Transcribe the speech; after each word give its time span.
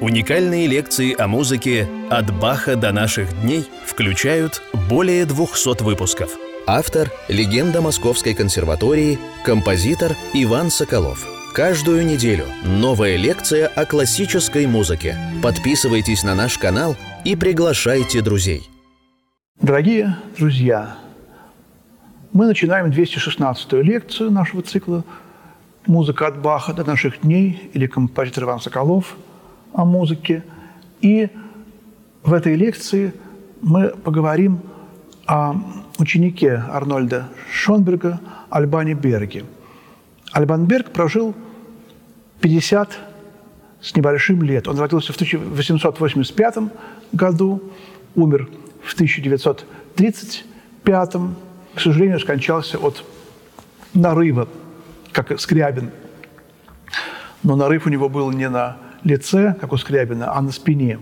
Уникальные 0.00 0.66
лекции 0.66 1.14
о 1.20 1.28
музыке 1.28 1.86
«От 2.08 2.34
Баха 2.40 2.74
до 2.74 2.90
наших 2.90 3.38
дней» 3.42 3.66
включают 3.84 4.62
более 4.88 5.26
200 5.26 5.82
выпусков. 5.82 6.38
Автор– 6.66 7.10
легенда 7.28 7.82
Московской 7.82 8.32
консерватории, 8.32 9.18
композитор 9.44 10.12
Иван 10.32 10.70
Соколов. 10.70 11.26
Каждую 11.52 12.06
неделю 12.06 12.46
новая 12.64 13.16
лекция 13.16 13.66
о 13.66 13.84
классической 13.84 14.66
музыке. 14.66 15.18
Подписывайтесь 15.42 16.22
на 16.22 16.34
наш 16.34 16.56
канал 16.56 16.96
и 17.26 17.36
приглашайте 17.36 18.22
друзей. 18.22 18.62
Дорогие 19.60 20.16
друзья, 20.38 20.96
мы 22.32 22.46
начинаем 22.46 22.86
216-ю 22.86 23.82
лекцию 23.82 24.30
нашего 24.30 24.62
цикла 24.62 25.04
«Музыка 25.86 26.28
от 26.28 26.40
Баха 26.40 26.72
до 26.72 26.84
наших 26.84 27.20
дней» 27.20 27.68
или 27.74 27.86
композитор 27.86 28.44
Иван 28.44 28.60
Соколов– 28.60 29.18
о 29.72 29.84
музыке. 29.84 30.44
И 31.00 31.28
в 32.22 32.32
этой 32.32 32.54
лекции 32.54 33.12
мы 33.60 33.88
поговорим 33.88 34.60
о 35.26 35.54
ученике 35.98 36.62
Арнольда 36.70 37.28
Шонберга 37.52 38.20
Альбане 38.48 38.94
Берге. 38.94 39.44
Альбан 40.32 40.66
Берг 40.66 40.90
прожил 40.90 41.34
50 42.40 42.98
с 43.80 43.96
небольшим 43.96 44.42
лет. 44.42 44.68
Он 44.68 44.78
родился 44.78 45.12
в 45.12 45.16
1885 45.16 46.56
году, 47.12 47.62
умер 48.14 48.48
в 48.82 48.94
1935, 48.94 51.16
к 51.74 51.80
сожалению, 51.80 52.20
скончался 52.20 52.78
от 52.78 53.04
нарыва, 53.94 54.48
как 55.12 55.40
Скрябин. 55.40 55.90
Но 57.42 57.56
нарыв 57.56 57.86
у 57.86 57.90
него 57.90 58.08
был 58.08 58.30
не 58.32 58.48
на 58.48 58.76
лице, 59.04 59.54
как 59.60 59.72
у 59.72 59.76
Скрябина, 59.76 60.36
а 60.36 60.40
на 60.40 60.52
спине. 60.52 60.98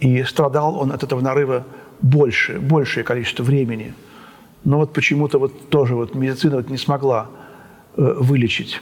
И 0.00 0.22
страдал 0.24 0.78
он 0.78 0.92
от 0.92 1.02
этого 1.02 1.20
нарыва 1.20 1.66
больше, 2.00 2.58
большее 2.58 3.04
количество 3.04 3.42
времени. 3.42 3.94
Но 4.64 4.78
вот 4.78 4.92
почему-то 4.92 5.38
вот 5.38 5.70
тоже 5.70 5.94
вот 5.94 6.14
медицина 6.14 6.56
вот 6.56 6.70
не 6.70 6.78
смогла 6.78 7.28
э, 7.96 8.14
вылечить. 8.18 8.80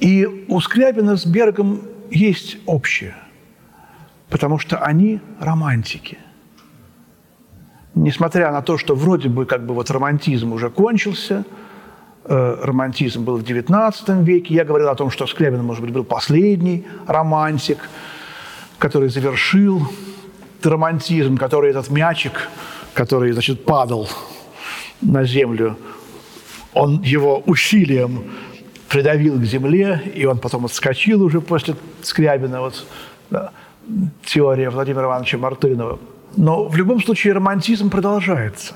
И 0.00 0.44
у 0.48 0.60
Скрябина 0.60 1.16
с 1.16 1.24
Бергом 1.24 1.82
есть 2.10 2.58
общее, 2.66 3.14
потому 4.28 4.58
что 4.58 4.78
они 4.78 5.20
романтики. 5.40 6.18
Несмотря 7.94 8.50
на 8.50 8.60
то, 8.60 8.76
что 8.76 8.94
вроде 8.94 9.28
бы 9.28 9.46
как 9.46 9.64
бы 9.64 9.74
вот 9.74 9.90
романтизм 9.90 10.52
уже 10.52 10.70
кончился– 10.70 11.44
романтизм 12.24 13.24
был 13.24 13.38
в 13.38 13.42
XIX 13.42 14.24
веке. 14.24 14.54
Я 14.54 14.64
говорил 14.64 14.88
о 14.88 14.94
том, 14.94 15.10
что 15.10 15.26
Скрябин, 15.26 15.62
может 15.62 15.82
быть, 15.82 15.92
был 15.92 16.04
последний 16.04 16.86
романтик, 17.06 17.78
который 18.78 19.08
завершил 19.08 19.86
романтизм, 20.62 21.36
который 21.36 21.70
этот 21.70 21.90
мячик, 21.90 22.48
который, 22.94 23.32
значит, 23.32 23.64
падал 23.64 24.08
на 25.00 25.24
землю, 25.24 25.76
он 26.72 27.02
его 27.02 27.42
усилием 27.46 28.24
придавил 28.88 29.38
к 29.38 29.44
земле, 29.44 30.00
и 30.14 30.24
он 30.24 30.38
потом 30.38 30.64
отскочил 30.64 31.22
уже 31.22 31.40
после 31.40 31.74
Скрябина, 32.02 32.60
вот 32.60 32.86
да, 33.30 33.50
теория 34.24 34.70
Владимира 34.70 35.04
Ивановича 35.04 35.38
Мартынова. 35.38 35.98
Но 36.36 36.64
в 36.68 36.76
любом 36.76 37.02
случае 37.02 37.34
романтизм 37.34 37.90
продолжается. 37.90 38.74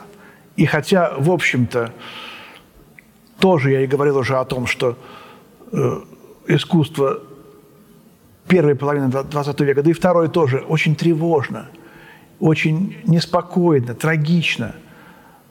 И 0.57 0.67
хотя, 0.67 1.15
в 1.19 1.31
общем-то, 1.31 1.93
тоже 3.39 3.71
я 3.71 3.83
и 3.83 3.87
говорил 3.87 4.19
уже 4.19 4.37
о 4.37 4.45
том, 4.45 4.67
что 4.67 4.97
э, 5.73 6.01
искусство 6.47 7.21
первой 8.49 8.75
половины 8.75 9.09
20 9.09 9.61
века, 9.61 9.83
да 9.83 9.91
и 9.91 9.93
второй 9.93 10.29
тоже, 10.29 10.59
очень 10.59 10.97
тревожно, 10.97 11.69
очень 12.41 12.97
неспокойно, 13.05 13.95
трагично. 13.95 14.75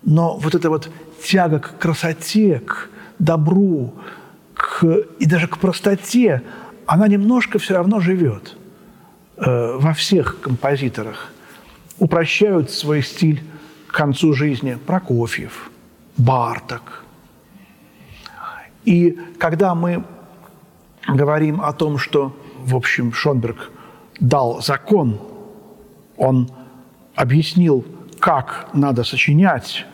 Но 0.03 0.37
вот 0.37 0.55
эта 0.55 0.69
вот 0.69 0.89
тяга 1.23 1.59
к 1.59 1.77
красоте, 1.77 2.59
к 2.59 2.89
добру, 3.19 3.93
к, 4.53 4.85
и 5.19 5.25
даже 5.25 5.47
к 5.47 5.57
простоте, 5.59 6.41
она 6.85 7.07
немножко 7.07 7.59
все 7.59 7.75
равно 7.75 7.99
живет 7.99 8.57
э, 9.37 9.77
во 9.77 9.93
всех 9.93 10.39
композиторах. 10.41 11.31
Упрощают 11.99 12.71
свой 12.71 13.01
стиль 13.01 13.43
к 13.87 13.93
концу 13.93 14.33
жизни 14.33 14.77
Прокофьев, 14.85 15.71
Барток– 16.17 17.03
и 18.87 19.19
когда 19.37 19.75
мы 19.75 20.05
говорим 21.09 21.59
о 21.59 21.73
том, 21.73 21.97
что, 21.97 22.33
в 22.59 22.73
общем, 22.73 23.11
Шонберг 23.11 23.69
дал 24.21 24.61
закон, 24.61 25.19
он 26.15 26.49
объяснил, 27.13 27.85
как 28.21 28.69
надо 28.71 29.03
сочинять, 29.03 29.85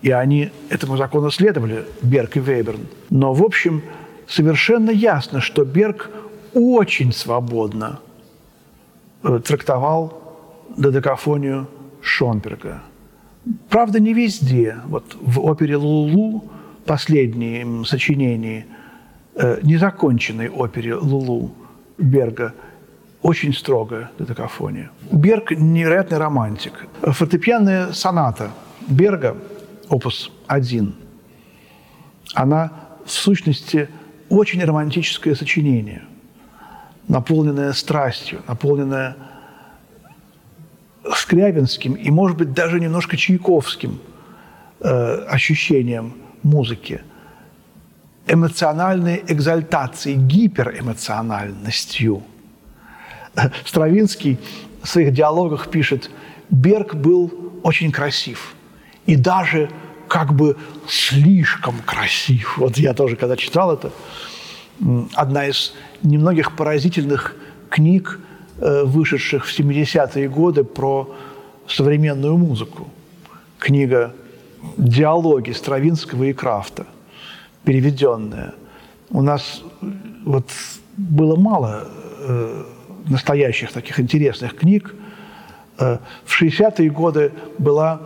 и 0.00 0.10
они 0.10 0.50
этому 0.70 0.96
закону 0.96 1.30
следовали, 1.30 1.84
Берг 2.00 2.38
и 2.38 2.40
Вейберн. 2.40 2.86
Но, 3.10 3.34
в 3.34 3.42
общем, 3.44 3.82
совершенно 4.26 4.88
ясно, 4.88 5.42
что 5.42 5.66
Берг 5.66 6.08
очень 6.54 7.12
свободно 7.12 8.00
э, 9.24 9.40
трактовал 9.44 10.22
додекафонию 10.74 11.68
Шонберга. 12.00 12.80
Правда, 13.68 14.00
не 14.00 14.14
везде. 14.14 14.78
Вот 14.86 15.04
в 15.20 15.44
опере 15.44 15.76
«Лулу» 15.76 16.44
последнем 16.88 17.84
сочинении, 17.84 18.64
э, 19.34 19.60
незаконченной 19.62 20.48
опере 20.48 20.94
«Лулу» 20.94 21.54
Берга, 21.98 22.54
очень 23.20 23.52
строгая 23.52 24.10
додекафония. 24.18 24.90
Берг– 25.12 25.50
невероятный 25.50 26.18
романтик. 26.18 26.86
Фортепианная 27.02 27.92
соната 27.92 28.52
Берга, 28.88 29.36
опус 29.90 30.32
1, 30.46 30.94
она 32.34 32.72
в 33.04 33.10
сущности 33.10 33.88
очень 34.30 34.64
романтическое 34.64 35.34
сочинение, 35.34 36.02
наполненное 37.06 37.72
страстью, 37.74 38.40
наполненное 38.48 39.16
скрябинским 41.14 41.94
и, 41.94 42.10
может 42.10 42.38
быть, 42.38 42.52
даже 42.52 42.80
немножко 42.80 43.16
чайковским 43.16 44.00
э, 44.80 45.24
ощущением– 45.28 46.14
музыки, 46.42 47.02
эмоциональной 48.26 49.22
экзальтацией, 49.26 50.16
гиперэмоциональностью. 50.16 52.22
Стравинский 53.64 54.38
в 54.82 54.88
своих 54.88 55.12
диалогах 55.12 55.70
пишет, 55.70 56.10
Берг 56.50 56.94
был 56.94 57.32
очень 57.62 57.92
красив 57.92 58.54
и 59.06 59.16
даже 59.16 59.70
как 60.08 60.34
бы 60.34 60.56
слишком 60.88 61.76
красив. 61.84 62.58
Вот 62.58 62.78
я 62.78 62.94
тоже, 62.94 63.16
когда 63.16 63.36
читал 63.36 63.72
это, 63.72 63.92
одна 65.14 65.46
из 65.46 65.74
немногих 66.02 66.56
поразительных 66.56 67.36
книг, 67.68 68.20
э, 68.60 68.84
вышедших 68.84 69.46
в 69.46 69.58
70-е 69.58 70.28
годы 70.28 70.64
про 70.64 71.14
современную 71.66 72.36
музыку. 72.36 72.88
Книга 73.58 74.14
диалоги 74.76 75.52
Стравинского 75.52 76.24
и 76.24 76.32
Крафта, 76.32 76.86
переведенные. 77.64 78.52
У 79.10 79.22
нас 79.22 79.62
вот 80.24 80.50
было 80.96 81.36
мало 81.36 81.88
э, 82.20 82.64
настоящих 83.08 83.72
таких 83.72 84.00
интересных 84.00 84.56
книг. 84.56 84.94
Э, 85.78 85.98
в 86.24 86.42
60-е 86.42 86.90
годы 86.90 87.32
была 87.58 88.00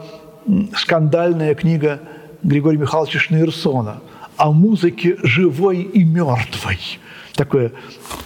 скандальная 0.75 1.55
книга 1.55 2.01
Григория 2.43 2.79
Михайловича 2.79 3.19
Шнейрсона 3.19 4.01
о 4.37 4.53
музыке 4.53 5.17
живой 5.23 5.83
и 5.83 6.05
мертвой. 6.05 6.79
Такое 7.35 7.73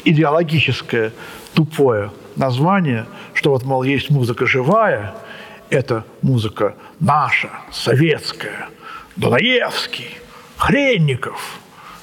идеологическое, 0.04 1.12
тупое 1.54 2.10
название, 2.36 3.06
что 3.34 3.50
вот, 3.50 3.64
мол, 3.64 3.82
есть 3.82 4.10
музыка 4.10 4.46
живая– 4.46 5.14
это 5.70 6.04
музыка 6.22 6.74
наша, 7.00 7.50
советская, 7.72 8.68
Дунаевский, 9.16 10.16
Хренников, 10.56 11.58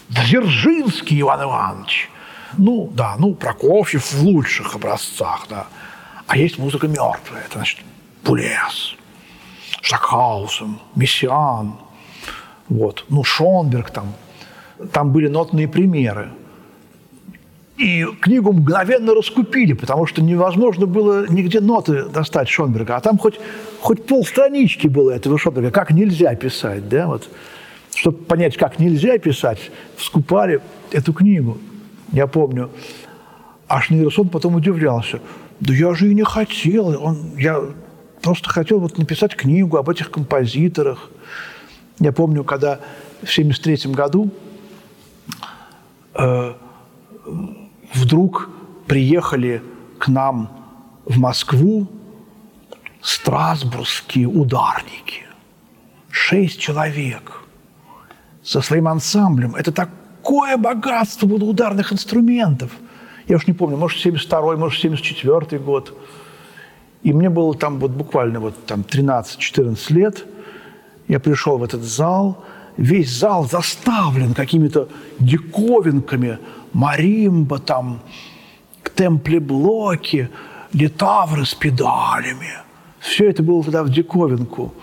Дзержинский 0.09 1.21
Иван 1.21 1.43
Иванович. 1.43 2.09
Ну, 2.57 2.91
да, 2.93 3.15
ну, 3.17 3.33
Прокофьев 3.33 4.11
в 4.11 4.23
лучших 4.23 4.75
образцах, 4.75 5.47
да. 5.49 5.67
А 6.27 6.37
есть 6.37 6.57
музыка 6.57 6.87
мертвая, 6.87 7.41
это 7.45 7.53
значит 7.53 7.79
Пулес, 8.23 8.95
Шакхаусен, 9.81 10.79
Мессиан, 10.95 11.75
вот, 12.69 13.05
ну, 13.09 13.23
Шонберг 13.23 13.91
там. 13.91 14.13
Там 14.91 15.11
были 15.11 15.27
нотные 15.27 15.67
примеры– 15.67 16.29
и 17.77 18.05
книгу 18.21 18.53
мгновенно 18.53 19.15
раскупили, 19.15 19.73
потому 19.73 20.05
что 20.05 20.21
невозможно 20.21 20.85
было 20.85 21.25
нигде 21.27 21.59
ноты 21.59 22.03
достать 22.05 22.47
Шонберга. 22.47 22.97
А 22.97 23.01
там 23.01 23.17
хоть, 23.17 23.39
хоть 23.79 24.05
полстранички 24.05 24.87
было 24.87 25.11
этого 25.11 25.39
Шонберга, 25.39 25.71
как 25.71 25.91
нельзя 25.91 26.35
писать, 26.35 26.87
да, 26.87 27.07
вот. 27.07 27.29
Чтобы 27.95 28.17
понять, 28.17 28.57
как 28.57 28.79
нельзя 28.79 29.17
писать, 29.17 29.71
скупали 29.97 30.61
эту 30.91 31.13
книгу. 31.13 31.57
Я 32.11 32.27
помню, 32.27 32.69
А 33.67 33.81
Шнейрсон 33.81 34.29
потом 34.29 34.55
удивлялся. 34.55 35.19
Да 35.59 35.73
я 35.73 35.93
же 35.93 36.09
и 36.09 36.13
не 36.13 36.23
хотел. 36.23 36.87
Он, 37.01 37.37
я 37.37 37.61
просто 38.21 38.49
хотел 38.49 38.79
вот 38.79 38.97
написать 38.97 39.35
книгу 39.35 39.77
об 39.77 39.89
этих 39.89 40.11
композиторах. 40.11 41.09
Я 41.99 42.11
помню, 42.11 42.43
когда 42.43 42.79
в 43.21 43.31
1973 43.31 43.91
году 43.93 44.31
э, 46.15 46.53
вдруг 47.93 48.49
приехали 48.87 49.61
к 49.99 50.07
нам 50.07 50.49
в 51.05 51.17
Москву 51.17 51.87
страсбургские 53.01 54.27
ударники. 54.27 55.25
Шесть 56.09 56.59
человек 56.59 57.41
со 58.43 58.61
своим 58.61 58.87
ансамблем. 58.87 59.55
Это 59.55 59.71
такое 59.71 60.57
богатство 60.57 61.27
было 61.27 61.43
ударных 61.43 61.93
инструментов. 61.93 62.71
Я 63.27 63.37
уж 63.37 63.47
не 63.47 63.53
помню, 63.53 63.77
может, 63.77 63.99
72 63.99 64.57
может, 64.57 64.79
74 64.81 65.61
год. 65.61 65.97
И 67.03 67.13
мне 67.13 67.29
было 67.29 67.53
там 67.55 67.79
вот 67.79 67.91
буквально 67.91 68.39
вот 68.39 68.65
там 68.65 68.81
13-14 68.81 69.93
лет. 69.93 70.25
Я 71.07 71.19
пришел 71.19 71.57
в 71.57 71.63
этот 71.63 71.83
зал, 71.83 72.43
весь 72.77 73.11
зал 73.11 73.45
заставлен 73.45 74.33
какими-то 74.33 74.87
диковинками, 75.19 76.39
маримба 76.73 77.59
там, 77.59 78.01
темпле-блоки, 78.95 80.29
литавры 80.73 81.45
с 81.45 81.53
педалями. 81.53 82.49
Все 82.99 83.29
это 83.29 83.43
было 83.43 83.63
тогда 83.63 83.83
в 83.83 83.89
диковинку. 83.89 84.73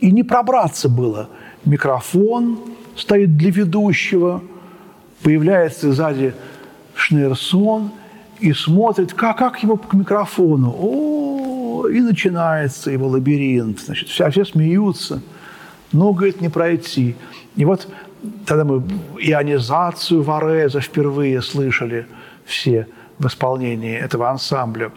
И 0.00 0.10
не 0.10 0.22
пробраться 0.22 0.88
было. 0.88 1.28
Микрофон 1.64 2.58
стоит 2.96 3.36
для 3.36 3.50
ведущего, 3.50 4.42
появляется 5.22 5.92
сзади 5.92 6.34
Шнейрсон 6.94 7.90
и 8.40 8.52
смотрит, 8.52 9.12
как, 9.12 9.38
как 9.38 9.62
ему 9.62 9.76
к 9.76 9.92
микрофону. 9.92 10.74
О, 10.78 11.86
и 11.86 12.00
начинается 12.00 12.90
его 12.90 13.08
лабиринт. 13.08 13.80
Значит, 13.80 14.08
все, 14.08 14.30
все 14.30 14.44
смеются. 14.44 15.22
Но, 15.92 16.12
говорит, 16.12 16.40
не 16.40 16.48
пройти. 16.48 17.16
И 17.56 17.64
вот 17.64 17.88
тогда 18.46 18.64
мы 18.64 18.82
ионизацию 19.18 20.22
Вареза 20.22 20.80
впервые 20.80 21.42
слышали 21.42 22.06
все 22.44 22.86
в 23.18 23.26
исполнении 23.26 23.96
этого 23.96 24.30
ансамбля. 24.30 24.92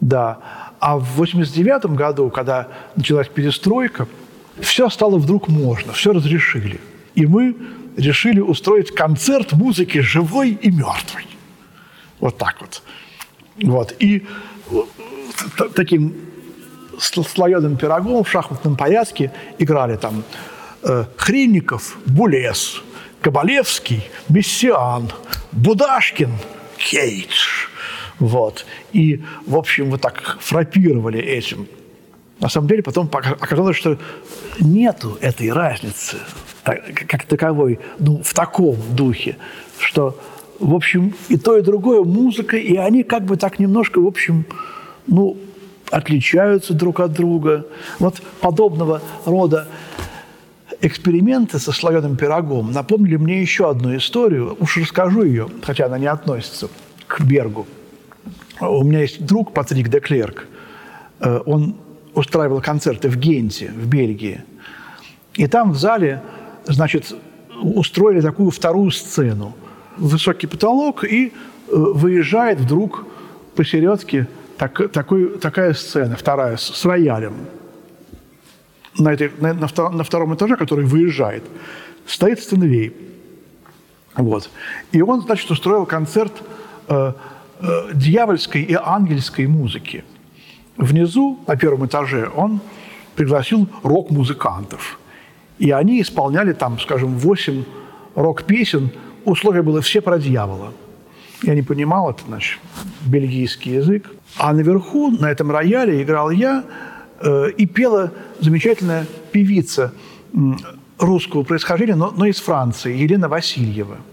Да. 0.00 0.38
А 0.78 0.96
в 0.96 1.04
89 1.16 1.86
году, 1.96 2.30
когда 2.30 2.68
началась 2.96 3.28
перестройка, 3.28 4.06
все 4.60 4.88
стало 4.88 5.18
вдруг 5.18 5.48
можно, 5.48 5.92
все 5.92 6.12
разрешили. 6.12 6.80
И 7.14 7.26
мы 7.26 7.56
решили 7.96 8.40
устроить 8.40 8.94
концерт 8.94 9.52
музыки 9.52 9.98
живой 9.98 10.50
и 10.50 10.70
мертвой. 10.70 11.26
Вот 12.18 12.38
так 12.38 12.56
вот. 12.60 12.82
Вот. 13.62 13.94
И 13.98 14.26
таким 15.74 16.14
слоеным 16.98 17.76
пирогом 17.76 18.24
в 18.24 18.28
шахматном 18.30 18.76
порядке 18.76 19.32
играли 19.58 19.96
там 19.96 20.22
э, 20.22 20.22
Хренников, 21.16 21.98
Булес, 22.06 22.82
Кабалевский, 23.20 24.08
Мессиан, 24.28 25.10
Будашкин, 25.52 26.30
Кейдж. 26.76 27.66
Вот. 28.18 28.66
И, 28.92 29.22
в 29.46 29.56
общем, 29.56 29.90
вот 29.90 30.00
так 30.00 30.38
фрапировали 30.40 31.20
этим. 31.20 31.66
На 32.38 32.48
самом 32.48 32.68
деле 32.68 32.82
потом 32.82 33.10
оказалось, 33.12 33.76
что 33.76 33.98
нету 34.60 35.18
этой 35.20 35.52
разницы 35.52 36.16
как 36.62 37.24
таковой, 37.24 37.80
ну, 37.98 38.22
в 38.22 38.34
таком 38.34 38.76
духе, 38.94 39.36
что, 39.78 40.18
в 40.58 40.74
общем, 40.74 41.14
и 41.28 41.36
то, 41.38 41.56
и 41.56 41.62
другое 41.62 42.02
музыка, 42.02 42.56
и 42.56 42.76
они 42.76 43.02
как 43.02 43.24
бы 43.24 43.36
так 43.36 43.58
немножко, 43.58 44.00
в 44.00 44.06
общем, 44.06 44.44
ну, 45.06 45.38
отличаются 45.90 46.74
друг 46.74 47.00
от 47.00 47.12
друга. 47.12 47.66
Вот 47.98 48.20
подобного 48.40 49.02
рода 49.24 49.68
эксперименты 50.80 51.58
со 51.58 51.72
слоеным 51.72 52.16
пирогом 52.16 52.72
напомнили 52.72 53.16
мне 53.16 53.40
еще 53.40 53.70
одну 53.70 53.96
историю. 53.96 54.56
Уж 54.58 54.78
расскажу 54.78 55.22
ее, 55.22 55.48
хотя 55.62 55.86
она 55.86 55.98
не 55.98 56.06
относится 56.06 56.68
к 57.06 57.20
Бергу. 57.22 57.66
У 58.60 58.84
меня 58.84 59.00
есть 59.00 59.24
друг 59.24 59.52
Патрик 59.52 59.88
де 59.88 60.00
Клерк. 60.00 60.46
Э, 61.20 61.40
он 61.46 61.76
устраивал 62.14 62.60
концерты 62.60 63.08
в 63.08 63.16
Генте, 63.16 63.72
в 63.74 63.86
Бельгии. 63.86 64.42
И 65.34 65.46
там 65.46 65.72
в 65.72 65.78
зале, 65.78 66.22
значит, 66.64 67.14
устроили 67.62 68.20
такую 68.20 68.50
вторую 68.50 68.90
сцену. 68.90 69.54
Высокий 69.96 70.46
потолок, 70.46 71.04
и 71.04 71.28
э, 71.28 71.30
выезжает 71.68 72.60
вдруг 72.60 73.06
посередке 73.54 74.28
так, 74.56 74.92
такой, 74.92 75.38
такая 75.38 75.72
сцена, 75.74 76.16
вторая, 76.16 76.56
с, 76.56 76.62
с 76.62 76.84
роялем. 76.84 77.34
На, 78.98 79.12
этой, 79.12 79.30
на, 79.40 79.54
на, 79.54 79.66
втором, 79.66 79.96
на 79.96 80.04
втором 80.04 80.34
этаже, 80.34 80.56
который 80.56 80.84
выезжает, 80.84 81.44
стоит 82.06 82.40
Стенвей. 82.40 82.92
Вот. 84.16 84.50
И 84.92 85.00
он, 85.02 85.22
значит, 85.22 85.50
устроил 85.50 85.86
концерт 85.86 86.32
э, 86.88 87.12
э, 87.60 87.90
дьявольской 87.94 88.62
и 88.62 88.74
ангельской 88.74 89.46
музыки. 89.46 90.04
Внизу, 90.76 91.38
на 91.46 91.56
первом 91.56 91.86
этаже, 91.86 92.28
он 92.34 92.60
пригласил 93.14 93.68
рок-музыкантов. 93.82 94.98
И 95.58 95.70
они 95.70 96.00
исполняли 96.00 96.52
там, 96.52 96.80
скажем, 96.80 97.18
8 97.18 97.64
рок-песен. 98.14 98.90
Условие 99.24 99.62
было 99.62 99.80
все 99.80 100.00
про 100.00 100.18
дьявола. 100.18 100.72
Я 101.42 101.54
не 101.54 101.62
понимал, 101.62 102.10
это, 102.10 102.22
значит, 102.26 102.58
бельгийский 103.06 103.74
язык. 103.74 104.10
А 104.36 104.52
наверху, 104.52 105.10
на 105.10 105.30
этом 105.30 105.50
рояле, 105.50 106.02
играл 106.02 106.30
я, 106.30 106.64
и 107.22 107.66
пела 107.66 108.12
замечательная 108.40 109.06
певица 109.32 109.92
русского 110.98 111.42
происхождения, 111.42 111.94
но, 111.94 112.10
но 112.10 112.26
из 112.26 112.40
Франции, 112.40 112.96
Елена 112.96 113.28
Васильева– 113.28 113.98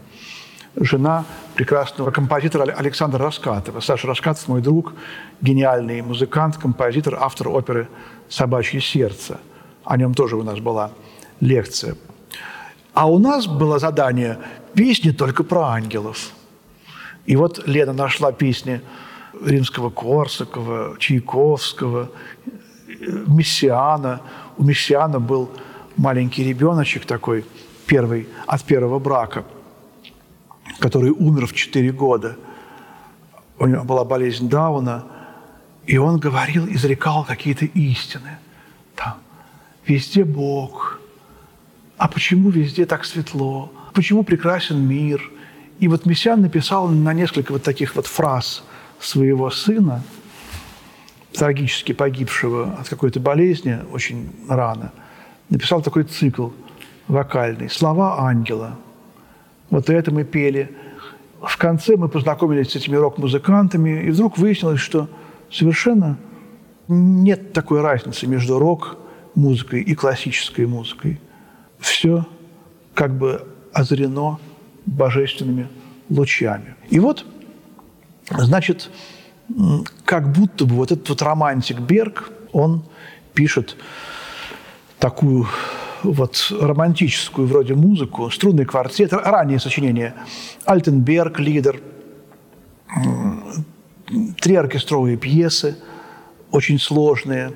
жена 0.80 1.26
прекрасного 1.56 2.12
композитора 2.12 2.72
Александра 2.72 3.20
Раскатова. 3.20 3.80
Саша 3.80 4.08
Раскатов– 4.08 4.48
мой 4.48 4.62
друг, 4.62 4.94
гениальный 5.42 6.02
музыкант, 6.02 6.58
композитор, 6.58 7.18
автор 7.20 7.50
оперы 7.50 7.88
«Собачье 8.30 8.80
сердце». 8.80 9.40
О 9.84 9.98
нем 9.98 10.14
тоже 10.14 10.36
у 10.36 10.44
нас 10.44 10.60
была 10.60 10.92
лекция. 11.40 11.96
А 12.94 13.10
у 13.10 13.20
нас 13.20 13.48
было 13.48 13.80
задание 13.80 14.38
«Песни 14.74 15.12
только 15.12 15.44
про 15.44 15.68
ангелов». 15.68 16.32
И 17.26 17.36
вот 17.36 17.68
Лена 17.68 17.94
нашла 17.94 18.32
песни 18.32 18.82
римского 19.44 19.90
Корсакова, 19.90 20.96
Чайковского, 21.00 22.10
Мессиана. 23.28 24.22
У 24.58 24.64
Мессиана 24.64 25.20
был 25.20 25.50
маленький 25.96 26.44
ребеночек 26.44 27.06
такой, 27.06 27.46
первый, 27.86 28.28
от 28.46 28.64
первого 28.64 29.00
брака– 29.00 29.44
который 30.80 31.12
умер 31.12 31.48
в 31.48 31.54
4 31.54 31.92
года. 31.92 32.38
У 33.60 33.66
него 33.66 33.84
была 33.84 34.04
болезнь 34.04 34.50
Дауна, 34.50 35.06
и 35.86 35.98
он 35.98 36.20
говорил, 36.20 36.68
изрекал 36.68 37.24
какие-то 37.24 37.66
истины. 37.66 38.38
Там, 38.96 39.16
везде 39.86 40.24
Бог. 40.24 41.00
А 41.98 42.08
почему 42.08 42.50
везде 42.50 42.86
так 42.86 43.06
светло? 43.06 43.72
Почему 43.94 44.24
прекрасен 44.24 44.80
мир? 44.88 45.32
И 45.80 45.88
вот 45.88 46.06
Мессиан 46.06 46.42
написал 46.42 46.88
на 46.88 47.14
несколько 47.14 47.52
вот 47.54 47.64
таких 47.64 47.96
вот 47.96 48.06
фраз 48.06 48.64
своего 49.00 49.50
сына, 49.50 50.04
трагически 51.38 51.94
погибшего 51.94 52.78
от 52.80 52.90
какой-то 52.90 53.20
болезни 53.20 53.80
очень 53.92 54.30
рано, 54.50 54.92
написал 55.50 55.82
такой 55.82 56.04
цикл 56.04 56.50
вокальный 57.08 57.70
«Слова 57.70 58.20
ангела», 58.20 58.78
вот 59.70 59.90
это 59.90 60.12
мы 60.14 60.24
пели. 60.24 60.70
В 61.42 61.58
конце 61.58 61.98
мы 61.98 62.10
познакомились 62.10 62.72
с 62.72 62.76
этими 62.76 62.96
рок-музыкантами, 62.96 64.04
и 64.04 64.12
вдруг 64.12 64.38
выяснилось, 64.38 64.80
что 64.80 65.10
совершенно 65.52 66.18
нет 66.88 67.54
такой 67.54 67.82
разницы 67.82 68.28
между 68.28 68.60
рок-музыкой 68.60 69.82
и 69.82 69.94
классической 69.94 70.66
музыкой. 70.66 71.20
Все 71.80 72.26
как 72.94 73.16
бы 73.18 73.46
озарено 73.74 74.40
божественными 74.86 75.68
лучами. 76.10 76.76
И 76.90 77.00
вот, 77.00 77.26
значит, 78.30 78.90
как 80.06 80.32
будто 80.32 80.66
бы 80.66 80.76
вот 80.76 80.92
этот 80.92 81.08
вот 81.10 81.22
романтик 81.22 81.80
Берг, 81.80 82.32
он 82.52 82.84
пишет 83.34 83.78
такую 85.00 85.48
вот 86.04 86.52
романтическую 86.52 87.48
вроде 87.48 87.76
музыку, 87.76 88.30
струнный 88.30 88.66
квартет, 88.66 89.14
ранние 89.14 89.60
сочинения, 89.60 90.16
Альтенберг, 90.66 91.40
лидер, 91.40 91.82
три 94.40 94.56
оркестровые 94.56 95.18
пьесы, 95.18 95.78
очень 96.52 96.80
сложные, 96.80 97.54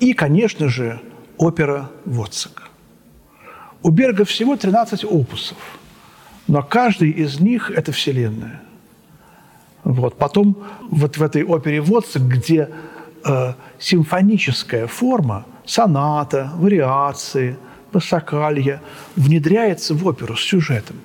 и, 0.00 0.12
конечно 0.12 0.68
же, 0.68 1.00
опера 1.38 1.90
«Воцик». 2.04 2.70
У 3.82 3.90
Берга 3.90 4.24
всего 4.24 4.56
13 4.56 5.04
опусов, 5.04 5.58
но 6.46 6.62
каждый 6.62 7.10
из 7.10 7.40
них– 7.40 7.70
это 7.74 7.90
вселенная. 7.90 8.62
Вот. 9.84 10.16
Потом 10.16 10.56
вот 10.90 11.16
в 11.16 11.22
этой 11.22 11.44
опере 11.44 11.80
«Водцик», 11.80 12.22
где 12.22 12.70
э, 13.24 13.54
симфоническая 13.78 14.86
форма, 14.86 15.44
соната, 15.64 16.52
вариации, 16.56 17.56
пассакалья 17.90 18.80
внедряется 19.16 19.94
в 19.94 20.06
оперу 20.06 20.36
с 20.36 20.42
сюжетом. 20.42 20.96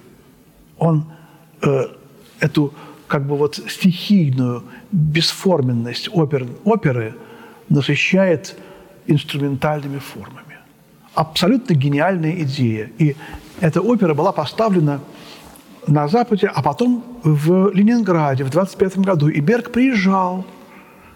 Он 0.78 1.06
э, 1.62 1.88
эту 2.40 2.74
как 3.08 3.26
бы 3.26 3.38
вот 3.38 3.56
стихийную 3.56 4.64
бесформенность 4.92 6.10
опер, 6.12 6.46
оперы 6.66 7.16
насыщает 7.70 8.56
инструментальными 9.08 10.00
формами. 10.00 10.58
Абсолютно 11.14 11.74
гениальная 11.74 12.42
идея. 12.44 12.92
И 12.98 13.16
эта 13.60 13.82
опера 13.82 14.14
была 14.14 14.32
поставлена 14.32 15.00
на 15.88 16.08
Западе, 16.08 16.48
а 16.54 16.62
потом 16.62 17.04
в 17.24 17.72
Ленинграде 17.74 18.44
в 18.44 18.50
25 18.50 19.00
году. 19.00 19.30
И 19.30 19.40
Берг 19.40 19.72
приезжал 19.72 20.46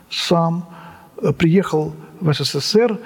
сам, 0.10 0.68
э, 1.22 1.32
приехал 1.34 1.94
в 2.20 2.34
СССР, 2.34 3.00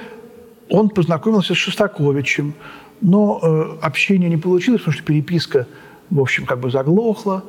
он 0.70 0.90
познакомился 0.90 1.54
с 1.54 1.58
Шостаковичем, 1.58 2.54
но 3.02 3.40
э, 3.42 3.78
общение 3.82 4.30
не 4.30 4.38
получилось, 4.38 4.82
потому 4.82 4.94
что 4.94 5.04
переписка, 5.04 5.68
в 6.10 6.20
общем, 6.20 6.46
как 6.46 6.60
бы 6.60 6.72
заглохла 6.72 7.44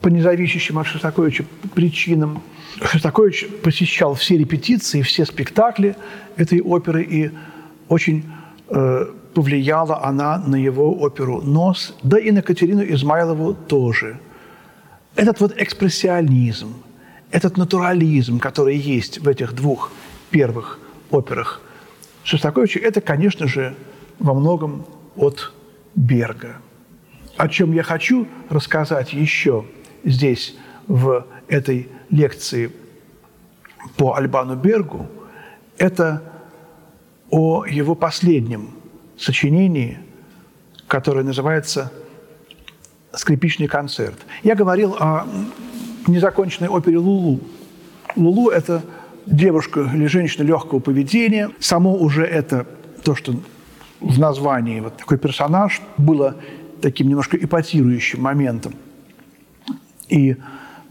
по 0.00 0.08
независящим 0.08 0.78
от 0.78 0.86
Шостаковича 0.86 1.44
причинам. 1.74 2.42
Шостакович 2.82 3.48
посещал 3.62 4.14
все 4.14 4.36
репетиции, 4.36 5.02
все 5.02 5.24
спектакли 5.24 5.96
этой 6.36 6.60
оперы, 6.60 7.02
и 7.02 7.30
очень 7.88 8.24
э, 8.68 9.06
повлияла 9.36 10.02
она 10.02 10.38
на 10.38 10.56
его 10.56 10.98
оперу 10.98 11.42
«Нос», 11.42 11.94
да 12.02 12.18
и 12.18 12.30
на 12.30 12.40
Катерину 12.40 12.82
Измайлову 12.82 13.52
тоже. 13.52 14.18
Этот 15.14 15.40
вот 15.40 15.52
экспрессионизм, 15.58 16.72
этот 17.30 17.58
натурализм, 17.58 18.38
который 18.38 18.78
есть 18.78 19.18
в 19.18 19.28
этих 19.28 19.52
двух 19.52 19.92
первых 20.30 20.78
операх 21.10 21.60
Шостаковича, 22.24 22.80
это, 22.80 23.02
конечно 23.02 23.46
же, 23.46 23.76
во 24.18 24.32
многом 24.32 24.86
от 25.16 25.52
Берга. 25.94 26.56
О 27.36 27.46
чем 27.48 27.74
я 27.74 27.82
хочу 27.82 28.26
рассказать 28.48 29.12
еще 29.12 29.66
здесь, 30.02 30.56
в 30.86 31.26
этой 31.46 31.88
лекции 32.08 32.72
по 33.98 34.14
Альбану 34.14 34.56
Бергу, 34.56 35.06
это 35.76 36.22
о 37.28 37.66
его 37.66 37.94
последнем 37.94 38.75
сочинении, 39.18 39.98
которое 40.88 41.24
называется 41.24 41.92
«Скрипичный 43.12 43.66
концерт». 43.66 44.18
Я 44.42 44.54
говорил 44.54 44.96
о 44.98 45.26
незаконченной 46.06 46.68
опере 46.68 46.98
«Лулу». 46.98 47.40
«Лулу»– 48.14 48.48
это 48.50 48.82
девушка 49.26 49.90
или 49.94 50.06
женщина 50.06 50.44
легкого 50.44 50.78
поведения. 50.78 51.50
Само 51.58 51.96
уже 51.96 52.24
это 52.24 52.66
то, 53.02 53.14
что 53.14 53.34
в 54.00 54.18
названии 54.18 54.80
вот 54.80 54.96
такой 54.96 55.18
персонаж 55.18 55.80
было 55.96 56.36
таким 56.80 57.08
немножко 57.08 57.36
эпатирующим 57.36 58.22
моментом. 58.22 58.74
И 60.08 60.36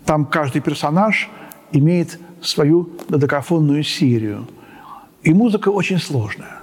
там 0.05 0.25
каждый 0.25 0.61
персонаж 0.61 1.29
имеет 1.71 2.19
свою 2.41 2.89
додекафонную 3.09 3.83
серию. 3.83 4.47
И 5.23 5.33
музыка 5.33 5.69
очень 5.69 5.99
сложная. 5.99 6.59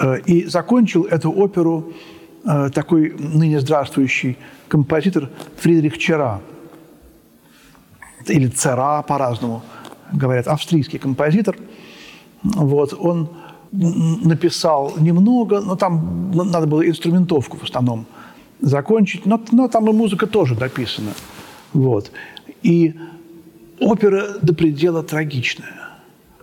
Э, 0.00 0.18
и 0.26 0.44
закончил 0.46 1.04
эту 1.04 1.30
оперу 1.30 1.92
э, 2.44 2.70
такой 2.72 3.14
ныне 3.18 3.60
здравствующий 3.60 4.36
композитор 4.68 5.30
Фридрих 5.56 5.98
Чера. 5.98 6.40
Или 8.26 8.48
Цера 8.48 9.02
по-разному 9.02 9.62
говорят, 10.12 10.46
австрийский 10.46 10.98
композитор. 10.98 11.56
Вот, 12.42 12.94
он 12.98 13.28
написал 13.72 14.94
немного, 14.98 15.60
но 15.60 15.76
там 15.76 16.30
надо 16.32 16.66
было 16.66 16.86
инструментовку 16.86 17.58
в 17.58 17.64
основном 17.64 18.06
закончить, 18.60 19.26
но, 19.26 19.42
но 19.52 19.68
там 19.68 19.88
и 19.90 19.92
музыка 19.92 20.26
тоже 20.26 20.54
дописана. 20.54 21.10
Вот. 21.72 22.10
И 22.62 22.94
опера 23.78 24.38
до 24.40 24.54
предела 24.54 25.02
трагичная 25.02 25.87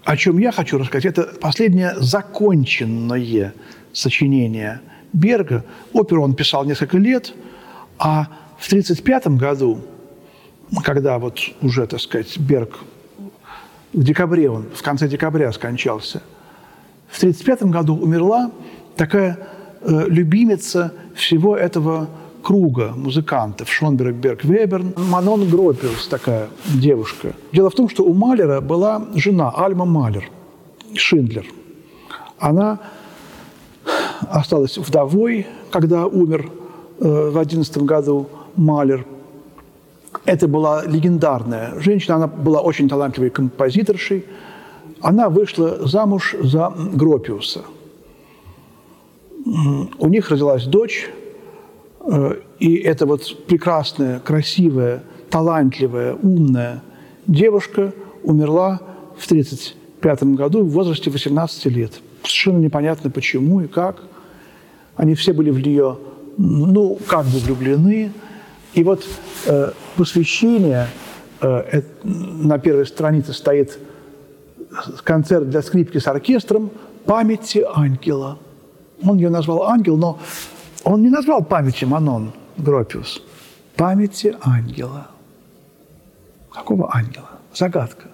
о 0.05 0.15
чем 0.17 0.37
я 0.37 0.51
хочу 0.51 0.77
рассказать, 0.77 1.05
это 1.05 1.23
последнее 1.23 1.95
законченное 1.97 3.53
сочинение 3.91 4.81
Берга. 5.11 5.65
Оперу 5.93 6.23
он 6.23 6.35
писал 6.35 6.63
несколько 6.63 6.97
лет, 6.97 7.33
а 7.97 8.27
в 8.59 8.67
1935 8.67 9.27
году, 9.39 9.81
когда 10.83 11.17
вот 11.17 11.39
уже, 11.61 11.87
так 11.87 11.99
сказать, 11.99 12.37
Берг 12.37 12.77
в 13.93 14.03
декабре, 14.03 14.49
он 14.49 14.67
в 14.75 14.83
конце 14.83 15.07
декабря 15.07 15.51
скончался, 15.51 16.21
в 17.07 17.17
1935 17.17 17.71
году 17.71 17.95
умерла 17.95 18.51
такая 18.95 19.39
э, 19.81 20.05
любимица 20.07 20.93
всего 21.15 21.57
этого 21.57 22.09
круга 22.45 22.93
музыкантов 22.95 23.71
Шонберг, 23.71 24.15
Берг, 24.15 24.43
Веберн. 24.43 24.93
Манон 24.97 25.49
Гропиус 25.49 26.07
такая 26.07 26.47
девушка. 26.75 27.33
Дело 27.51 27.71
в 27.71 27.73
том, 27.73 27.89
что 27.89 28.03
у 28.03 28.13
Малера 28.13 28.61
была 28.61 29.07
жена 29.15 29.49
Альма 29.49 29.85
Малер, 29.85 30.29
Шиндлер. 30.93 31.47
Она 32.37 32.79
осталась 34.29 34.77
вдовой, 34.77 35.47
когда 35.71 36.05
умер 36.05 36.51
э, 36.99 37.29
в 37.31 37.37
одиннадцатом 37.39 37.87
году 37.87 38.29
Малер. 38.55 39.07
Это 40.25 40.47
была 40.47 40.85
легендарная 40.85 41.79
женщина, 41.79 42.17
она 42.17 42.27
была 42.27 42.61
очень 42.61 42.87
талантливой 42.87 43.31
композиторшей. 43.31 44.23
Она 45.01 45.29
вышла 45.29 45.87
замуж 45.87 46.35
за 46.39 46.71
Гропиуса. 46.93 47.61
У 49.45 50.07
них 50.07 50.29
родилась 50.29 50.65
дочь, 50.65 51.09
и 52.59 52.75
эта 52.75 53.05
вот 53.05 53.45
прекрасная, 53.47 54.19
красивая, 54.19 55.03
талантливая, 55.29 56.13
умная 56.13 56.81
девушка 57.27 57.93
умерла 58.23 58.81
в 59.17 59.25
1935 59.25 60.23
году 60.35 60.63
в 60.63 60.69
возрасте 60.69 61.09
18 61.09 61.65
лет. 61.65 61.93
Совершенно 62.21 62.57
непонятно, 62.57 63.09
почему 63.09 63.61
и 63.61 63.67
как. 63.67 64.03
Они 64.95 65.15
все 65.15 65.33
были 65.33 65.49
в 65.49 65.59
нее, 65.59 65.97
ну, 66.37 66.97
как 67.07 67.25
бы 67.25 67.39
влюблены. 67.39 68.11
И 68.73 68.83
вот 68.83 69.05
э, 69.45 69.71
посвящение 69.95 70.87
э, 71.41 71.81
на 72.03 72.57
первой 72.59 72.85
странице 72.85 73.33
стоит 73.33 73.77
концерт 75.03 75.49
для 75.49 75.61
скрипки 75.61 75.97
с 75.97 76.07
оркестром 76.07 76.71
«Памяти 77.05 77.65
ангела». 77.73 78.37
Он 79.03 79.17
ее 79.17 79.29
назвал 79.29 79.63
«Ангел», 79.63 79.97
но 79.97 80.19
он 80.85 81.01
не 81.01 81.09
назвал 81.09 81.43
памяти 81.43 81.83
Манон 81.85 82.31
Гропиус. 82.57 83.21
Памяти 83.75 84.35
ангела. 84.41 85.07
Какого 86.53 86.95
ангела? 86.95 87.31
Загадка. 87.53 88.07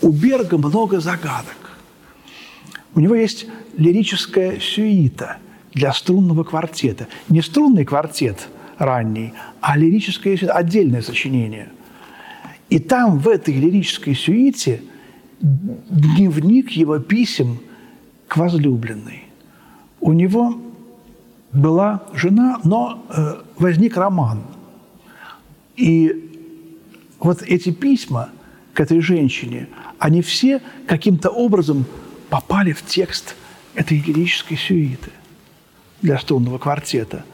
У 0.00 0.10
Берга 0.10 0.56
много 0.58 1.00
загадок. 1.00 1.56
У 2.94 3.00
него 3.00 3.14
есть 3.14 3.46
лирическая 3.76 4.58
сюита 4.58 5.36
для 5.74 5.92
струнного 5.92 6.44
квартета. 6.44 7.06
Не 7.28 7.42
струнный 7.42 7.84
квартет 7.84 8.48
ранний, 8.78 9.34
а 9.60 9.76
лирическое 9.76 10.36
отдельное 10.48 11.02
сочинение. 11.02 11.68
И 12.70 12.78
там, 12.78 13.18
в 13.18 13.28
этой 13.28 13.54
лирической 13.54 14.14
сюите, 14.14 14.82
дневник 15.40 16.70
его 16.70 16.98
писем 16.98 17.58
к 18.28 18.38
возлюбленной. 18.38 19.24
У 20.00 20.12
него 20.12 20.61
была 21.52 22.02
жена, 22.14 22.60
но 22.64 23.04
э, 23.08 23.42
возник 23.58 23.96
роман. 23.96 24.42
И 25.76 26.30
вот 27.20 27.42
эти 27.42 27.70
письма 27.70 28.30
к 28.74 28.80
этой 28.80 29.00
женщине, 29.00 29.68
они 29.98 30.22
все 30.22 30.60
каким-то 30.86 31.30
образом 31.30 31.84
попали 32.30 32.72
в 32.72 32.84
текст 32.84 33.36
этой 33.74 33.98
лирической 33.98 34.56
сюиты 34.56 35.10
для 36.00 36.18
струнного 36.18 36.58
квартета. 36.58 37.24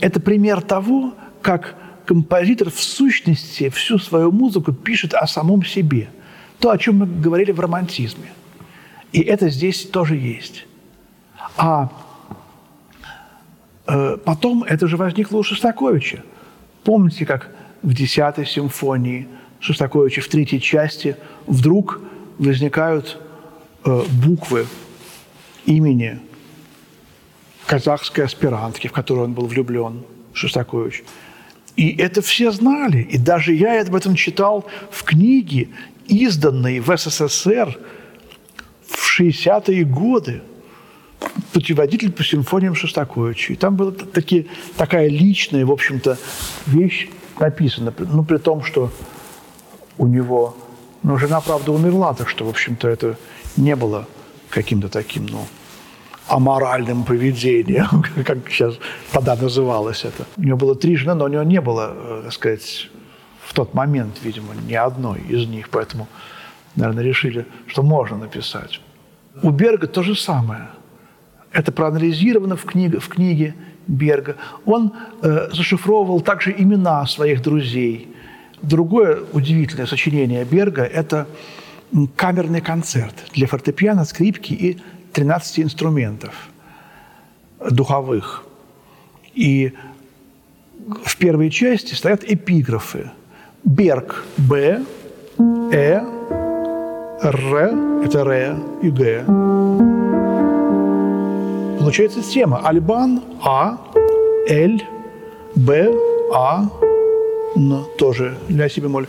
Это 0.00 0.20
пример 0.20 0.60
того, 0.60 1.14
как 1.40 1.76
композитор 2.06 2.70
в 2.70 2.80
сущности 2.80 3.68
всю 3.70 3.98
свою 3.98 4.32
музыку 4.32 4.72
пишет 4.72 5.14
о 5.14 5.26
самом 5.26 5.64
себе. 5.64 6.08
То, 6.58 6.70
о 6.70 6.78
чем 6.78 6.98
мы 6.98 7.06
говорили 7.06 7.52
в 7.52 7.60
романтизме. 7.60 8.32
И 9.12 9.20
это 9.20 9.48
здесь 9.48 9.84
тоже 9.86 10.16
есть. 10.16 10.66
А 11.56 11.90
потом 13.84 14.64
это 14.64 14.86
же 14.86 14.96
возникло 14.96 15.38
у 15.38 15.42
Шостаковича. 15.42 16.22
Помните, 16.84 17.26
как 17.26 17.50
в 17.82 17.94
десятой 17.94 18.46
симфонии 18.46 19.28
Шостаковича 19.60 20.20
в 20.20 20.28
третьей 20.28 20.60
части 20.60 21.16
вдруг 21.46 22.00
возникают 22.38 23.18
э, 23.84 24.02
буквы 24.24 24.66
имени 25.66 26.18
казахской 27.66 28.24
аспирантки, 28.24 28.88
в 28.88 28.92
которую 28.92 29.26
он 29.26 29.34
был 29.34 29.46
влюблен, 29.46 30.02
Шостакович. 30.32 31.04
И 31.76 31.96
это 31.96 32.20
все 32.22 32.50
знали. 32.50 33.02
И 33.02 33.18
даже 33.18 33.54
я 33.54 33.80
об 33.80 33.94
этом 33.94 34.14
читал 34.14 34.66
в 34.90 35.04
книге, 35.04 35.68
изданной 36.06 36.80
в 36.80 36.96
СССР 36.96 37.78
в 38.86 39.20
60-е 39.20 39.84
годы. 39.84 40.42
Путеводитель 41.52 42.12
по 42.12 42.24
симфониям 42.24 42.74
Шостаковича. 42.74 43.52
И 43.52 43.56
там 43.56 43.76
была 43.76 43.92
таки, 43.92 44.48
такая 44.76 45.08
личная, 45.08 45.64
в 45.64 45.70
общем-то, 45.70 46.18
вещь 46.66 47.08
написана. 47.38 47.92
Ну, 47.98 48.24
при 48.24 48.38
том, 48.38 48.62
что 48.62 48.90
у 49.98 50.06
него... 50.06 50.56
Ну, 51.02 51.18
жена, 51.18 51.40
правда, 51.40 51.72
умерла, 51.72 52.14
так 52.14 52.28
что, 52.28 52.44
в 52.44 52.48
общем-то, 52.48 52.88
это 52.88 53.16
не 53.56 53.74
было 53.76 54.06
каким-то 54.50 54.88
таким, 54.88 55.26
ну, 55.26 55.46
аморальным 56.28 57.04
поведением, 57.04 58.04
как 58.24 58.48
сейчас 58.48 58.74
тогда 59.10 59.36
называлось 59.36 60.04
это. 60.04 60.26
У 60.36 60.42
него 60.42 60.56
было 60.56 60.74
три 60.74 60.96
жены, 60.96 61.14
но 61.14 61.24
у 61.24 61.28
него 61.28 61.42
не 61.42 61.60
было, 61.60 61.92
э, 61.94 62.20
так 62.24 62.32
сказать, 62.32 62.90
в 63.44 63.52
тот 63.52 63.74
момент, 63.74 64.18
видимо, 64.22 64.54
ни 64.68 64.74
одной 64.74 65.20
из 65.20 65.46
них, 65.48 65.68
поэтому, 65.68 66.06
наверное, 66.76 67.04
решили, 67.04 67.46
что 67.66 67.82
можно 67.82 68.16
написать. 68.16 68.80
У 69.42 69.50
Берга 69.50 69.86
то 69.86 70.02
же 70.02 70.14
самое. 70.14 70.68
Это 71.52 71.72
проанализировано 71.72 72.56
в 72.56 72.64
книге, 72.64 72.98
в 72.98 73.08
книге 73.08 73.54
Берга. 73.86 74.36
Он 74.64 74.92
э, 75.22 75.48
зашифровывал 75.52 76.20
также 76.20 76.54
имена 76.56 77.06
своих 77.06 77.42
друзей. 77.42 78.08
Другое 78.62 79.22
удивительное 79.32 79.86
сочинение 79.86 80.44
Берга– 80.44 80.82
это 80.84 81.26
камерный 82.16 82.60
концерт 82.60 83.14
для 83.34 83.46
фортепиано, 83.46 84.04
скрипки 84.04 84.52
и 84.52 84.78
13 85.12 85.60
инструментов 85.60 86.32
духовых. 87.70 88.44
И 89.34 89.72
в 91.04 91.16
первой 91.16 91.50
части 91.50 91.94
стоят 91.94 92.24
эпиграфы. 92.24 93.10
Берг– 93.64 94.24
Б, 94.36 94.82
Э, 95.72 96.00
Р– 97.22 97.36
это 98.04 98.18
Р 98.18 98.56
и 98.82 98.90
Г. 98.90 100.11
Получается 101.82 102.22
тема. 102.22 102.60
Альбан– 102.64 103.20
А, 103.42 103.76
Л, 104.48 104.80
Б, 105.56 105.92
А, 106.32 106.70
Н 107.56 107.84
тоже 107.98 108.38
ля 108.48 108.68
си 108.68 108.80
бемоль. 108.80 109.08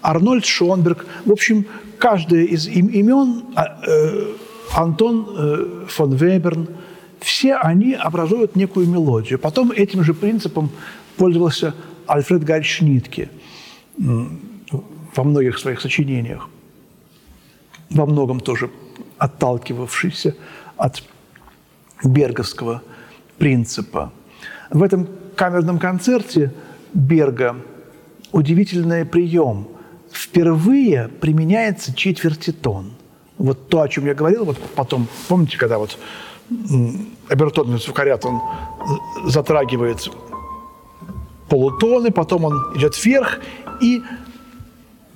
Арнольд 0.00 0.46
Шонберг. 0.46 1.04
В 1.26 1.32
общем, 1.32 1.66
каждое 1.98 2.44
из 2.44 2.68
им, 2.68 2.86
имен 2.86 3.42
а, 3.54 3.82
э, 3.86 4.34
Антон 4.74 5.26
э, 5.28 5.84
фон 5.88 6.16
Веберн, 6.16 6.68
все 7.20 7.56
они 7.56 7.92
образуют 7.92 8.56
некую 8.56 8.88
мелодию. 8.88 9.38
Потом 9.38 9.70
этим 9.70 10.02
же 10.02 10.14
принципом 10.14 10.70
пользовался 11.18 11.74
Альфред 12.06 12.44
Гарь 12.44 12.64
Шнитке 12.64 13.28
во 13.98 15.24
многих 15.24 15.58
своих 15.58 15.82
сочинениях, 15.82 16.48
во 17.90 18.06
многом 18.06 18.40
тоже 18.40 18.70
отталкивавшийся 19.18 20.34
от 20.78 21.02
берговского 22.04 22.82
принципа. 23.38 24.12
В 24.70 24.82
этом 24.82 25.08
камерном 25.34 25.78
концерте 25.78 26.52
Берга 26.92 27.56
удивительный 28.32 29.04
прием. 29.04 29.68
Впервые 30.10 31.08
применяется 31.08 31.94
четвертитон– 31.94 32.92
вот 33.38 33.68
то, 33.68 33.82
о 33.82 33.88
чем 33.88 34.06
я 34.06 34.14
говорил, 34.14 34.44
вот 34.44 34.58
потом, 34.74 35.08
помните, 35.28 35.58
когда 35.58 35.78
вот 35.78 35.98
обертонный 37.28 37.78
звукоряд, 37.78 38.24
он 38.24 38.40
затрагивает 39.26 40.08
полутоны, 41.48 42.10
потом 42.10 42.44
он 42.44 42.54
идет 42.76 42.96
вверх 43.04 43.40
и 43.80 44.02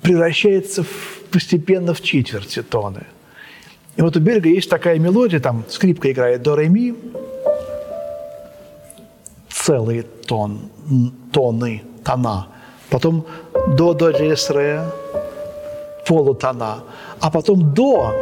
превращается 0.01 0.83
в, 0.83 1.21
постепенно 1.31 1.93
в 1.93 2.01
четверти 2.01 2.61
тоны. 2.61 3.05
И 3.97 4.01
вот 4.01 4.15
у 4.15 4.19
Берга 4.19 4.49
есть 4.49 4.69
такая 4.69 4.99
мелодия, 4.99 5.39
там 5.39 5.63
скрипка 5.67 6.11
играет 6.11 6.41
до 6.41 6.55
ре 6.55 6.69
ми, 6.69 6.95
целые 9.49 10.03
тон, 10.03 10.69
тоны, 11.31 11.83
тона, 12.03 12.47
потом 12.89 13.25
до, 13.77 13.93
до, 13.93 14.11
диез, 14.11 14.49
ре, 14.49 14.83
полутона, 16.07 16.83
а 17.19 17.29
потом 17.29 17.73
до, 17.73 18.13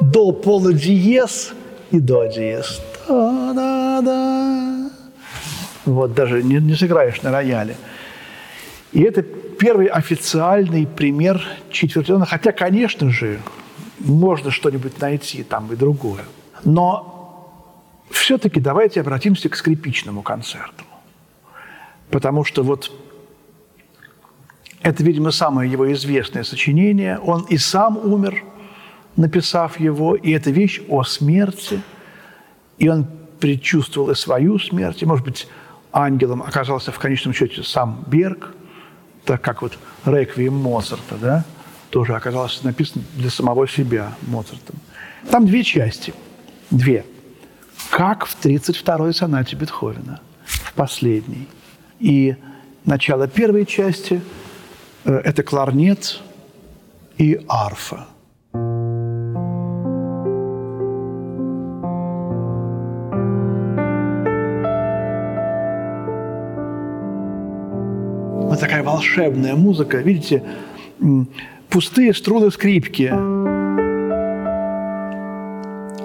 до 0.00 0.32
полудиез 0.32 1.52
и 1.90 2.00
до 2.00 2.26
диез. 2.26 2.80
Да-да-да. 3.08 4.90
Вот 5.84 6.14
даже 6.14 6.42
не, 6.42 6.56
не 6.56 6.74
сыграешь 6.74 7.22
на 7.22 7.32
рояле. 7.32 7.76
И 8.92 9.02
это 9.02 9.22
первый 9.22 9.86
официальный 9.86 10.86
пример 10.86 11.42
четвертона. 11.70 12.26
Хотя, 12.26 12.52
конечно 12.52 13.10
же, 13.10 13.40
можно 14.04 14.50
что-нибудь 14.50 15.00
найти 15.00 15.42
там 15.42 15.72
и 15.72 15.76
другое. 15.76 16.24
Но 16.64 17.12
все-таки 18.10 18.60
давайте 18.60 19.00
обратимся 19.00 19.48
к 19.48 19.56
скрипичному 19.56 20.22
концерту. 20.22 20.84
Потому 22.10 22.44
что 22.44 22.62
вот 22.62 22.92
это, 24.82 25.04
видимо, 25.04 25.30
самое 25.30 25.70
его 25.70 25.90
известное 25.92 26.42
сочинение. 26.42 27.18
Он 27.18 27.42
и 27.44 27.56
сам 27.56 27.96
умер, 27.96 28.42
написав 29.16 29.78
его, 29.78 30.16
и 30.16 30.32
это 30.32 30.50
вещь 30.50 30.82
о 30.88 31.04
смерти. 31.04 31.80
И 32.78 32.88
он 32.88 33.06
предчувствовал 33.38 34.10
и 34.10 34.14
свою 34.14 34.58
смерть, 34.58 35.02
и, 35.02 35.06
может 35.06 35.24
быть, 35.24 35.48
ангелом 35.92 36.42
оказался 36.42 36.90
в 36.90 36.98
конечном 36.98 37.34
счете 37.34 37.62
сам 37.62 38.04
Берг, 38.06 38.54
так 39.24 39.40
как 39.42 39.62
вот 39.62 39.78
«Реквием 40.04 40.54
Моцарта», 40.54 41.16
да, 41.16 41.44
тоже 41.92 42.16
оказалось 42.16 42.64
написано 42.64 43.04
для 43.16 43.30
самого 43.30 43.68
себя 43.68 44.14
Моцартом. 44.22 44.76
Там 45.30 45.46
две 45.46 45.62
части, 45.62 46.12
две. 46.70 47.04
Как 47.90 48.26
в 48.26 48.36
32-й 48.42 49.14
сонате 49.14 49.56
Бетховена, 49.56 50.20
в 50.44 50.72
последней. 50.72 51.46
И 52.00 52.36
начало 52.84 53.28
первой 53.28 53.66
части– 53.66 54.20
Э, 55.04 55.20
это 55.24 55.42
кларнет 55.42 56.20
и 57.18 57.40
арфа. 57.48 58.06
Вот 68.48 68.60
такая 68.60 68.82
волшебная 68.82 69.56
музыка. 69.56 69.98
Видите, 69.98 70.44
пустые 71.72 72.12
струны 72.12 72.50
скрипки. 72.50 73.12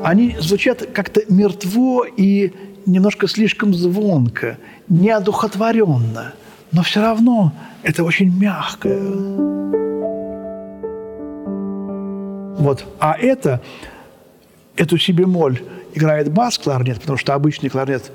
Они 0.03 0.37
звучат 0.39 0.87
как-то 0.93 1.21
мертво 1.27 2.05
и 2.05 2.53
немножко 2.85 3.27
слишком 3.27 3.73
звонко, 3.73 4.57
неодухотворенно. 4.87 6.33
Но 6.71 6.83
все 6.83 7.01
равно 7.01 7.51
это 7.83 8.05
очень 8.05 8.33
мягкое. 8.33 9.01
Вот. 12.59 12.85
А 12.99 13.17
это, 13.19 13.61
эту 14.77 14.97
си 14.97 15.11
бемоль 15.11 15.61
играет 15.93 16.31
бас-кларнет, 16.31 17.01
потому 17.01 17.17
что 17.17 17.33
обычный 17.33 17.69
кларнет 17.69 18.11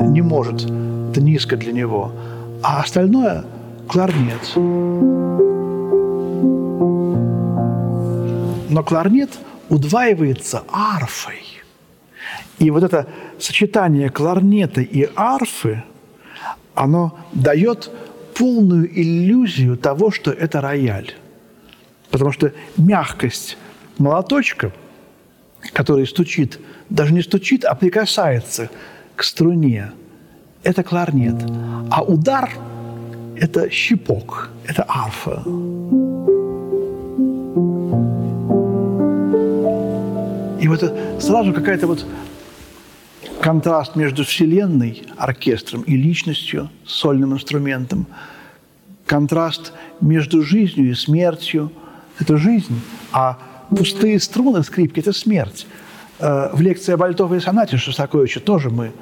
не 0.00 0.22
может, 0.22 0.64
это 0.64 1.20
низко 1.20 1.56
для 1.56 1.72
него. 1.72 2.10
А 2.62 2.80
остальное– 2.80 3.44
кларнет. 3.88 5.45
Но 8.68 8.82
кларнет 8.82 9.30
удваивается 9.68 10.64
арфой. 10.72 11.42
И 12.58 12.70
вот 12.70 12.82
это 12.82 13.06
сочетание 13.38 14.08
кларнета 14.08 14.80
и 14.80 15.08
арфы, 15.14 15.84
оно 16.74 17.18
дает 17.32 17.90
полную 18.34 18.88
иллюзию 18.88 19.76
того, 19.76 20.10
что 20.10 20.30
это 20.30 20.60
рояль. 20.60 21.14
Потому 22.10 22.32
что 22.32 22.52
мягкость 22.76 23.58
молоточка, 23.98 24.72
который 25.72 26.06
стучит, 26.06 26.60
даже 26.90 27.12
не 27.12 27.22
стучит, 27.22 27.64
а 27.64 27.74
прикасается 27.74 28.70
к 29.16 29.22
струне, 29.22 29.92
это 30.62 30.82
кларнет. 30.82 31.34
А 31.90 32.02
удар– 32.02 32.50
это 33.36 33.70
щипок, 33.70 34.50
это 34.66 34.84
арфа. 34.88 35.42
И 40.60 40.68
вот 40.68 40.80
сразу 41.20 41.52
какая-то 41.52 41.86
вот 41.86 42.06
контраст 43.40 43.94
между 43.96 44.24
Вселенной, 44.24 45.04
оркестром 45.16 45.82
и 45.82 45.96
личностью, 45.96 46.70
сольным 46.84 47.34
инструментом, 47.34 48.06
контраст 49.04 49.72
между 50.00 50.42
жизнью 50.42 50.90
и 50.90 50.94
смертью– 50.94 51.72
это 52.18 52.36
жизнь, 52.38 52.80
а 53.12 53.38
пустые 53.70 54.18
струны 54.20 54.62
скрипки– 54.62 55.00
это 55.00 55.12
смерть. 55.12 55.66
Э, 56.18 56.50
в 56.52 56.60
лекции 56.60 56.92
об 56.92 57.02
альтовой 57.02 57.40
сонате 57.40 57.76
Шостаковича 57.76 58.40
тоже 58.40 58.70
мы 58.70 58.92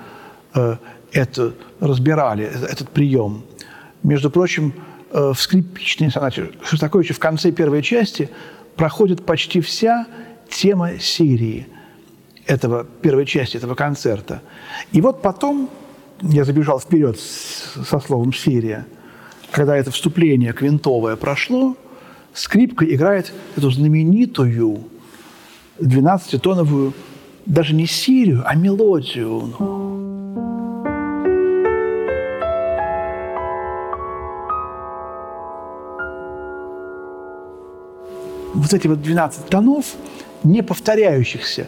э, 0.54 0.76
это 1.12 1.54
разбирали, 1.80 2.44
этот 2.44 2.90
прием. 2.90 3.44
Между 4.02 4.30
прочим, 4.30 4.74
э, 5.10 5.32
в 5.34 5.40
скрипичной 5.40 6.10
сонате 6.10 6.50
Шостаковича 6.64 7.14
в 7.14 7.18
конце 7.20 7.52
первой 7.52 7.82
части 7.82 8.28
проходит 8.76 9.24
почти 9.24 9.60
вся 9.60 10.06
тема 10.48 10.98
серии 10.98 11.66
этого, 12.46 12.84
первой 12.84 13.26
части 13.26 13.56
этого 13.56 13.74
концерта. 13.74 14.42
И 14.92 15.00
вот 15.00 15.22
потом, 15.22 15.70
я 16.20 16.44
забежал 16.44 16.80
вперед 16.80 17.18
со 17.18 18.00
словом 18.00 18.32
«серия», 18.32 18.86
когда 19.50 19.76
это 19.76 19.90
вступление 19.90 20.52
квинтовое 20.52 21.16
прошло, 21.16 21.76
скрипка 22.32 22.84
играет 22.84 23.32
эту 23.56 23.70
знаменитую 23.70 24.84
12-тоновую 25.78 26.92
даже 27.46 27.74
не 27.74 27.86
серию, 27.86 28.42
а 28.44 28.54
мелодию. 28.54 29.52
Вот 38.54 38.72
эти 38.72 38.86
вот 38.86 39.02
12 39.02 39.46
тонов, 39.46 39.94
не 40.44 40.62
повторяющихся, 40.62 41.66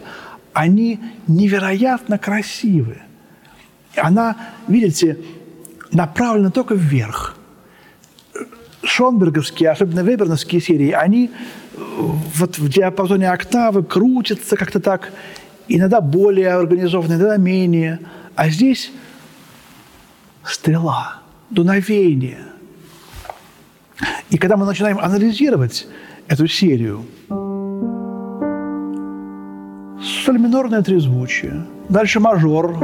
они 0.52 1.00
невероятно 1.26 2.18
красивые. 2.18 3.02
Она, 3.96 4.36
видите, 4.68 5.18
направлена 5.92 6.50
только 6.50 6.74
вверх. 6.74 7.36
Шонберговские, 8.82 9.70
особенно 9.70 10.00
веберновские 10.00 10.60
серии, 10.60 10.92
они 10.92 11.30
вот 11.76 12.58
в 12.58 12.68
диапазоне 12.68 13.30
октавы 13.30 13.82
крутятся 13.82 14.56
как-то 14.56 14.80
так, 14.80 15.12
иногда 15.68 16.00
более 16.00 16.52
организованно, 16.52 17.14
иногда 17.14 17.36
менее. 17.36 18.00
А 18.34 18.48
здесь 18.48 18.92
стрела, 20.44 21.20
дуновение. 21.50 22.44
И 24.30 24.38
когда 24.38 24.56
мы 24.56 24.66
начинаем 24.66 24.98
анализировать 24.98 25.86
эту 26.28 26.46
серию, 26.46 27.06
соль 30.06 30.38
минорное 30.38 30.82
трезвучие, 30.82 31.64
дальше 31.88 32.20
мажор. 32.20 32.76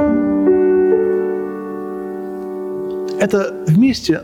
Это 3.21 3.55
вместе 3.67 4.23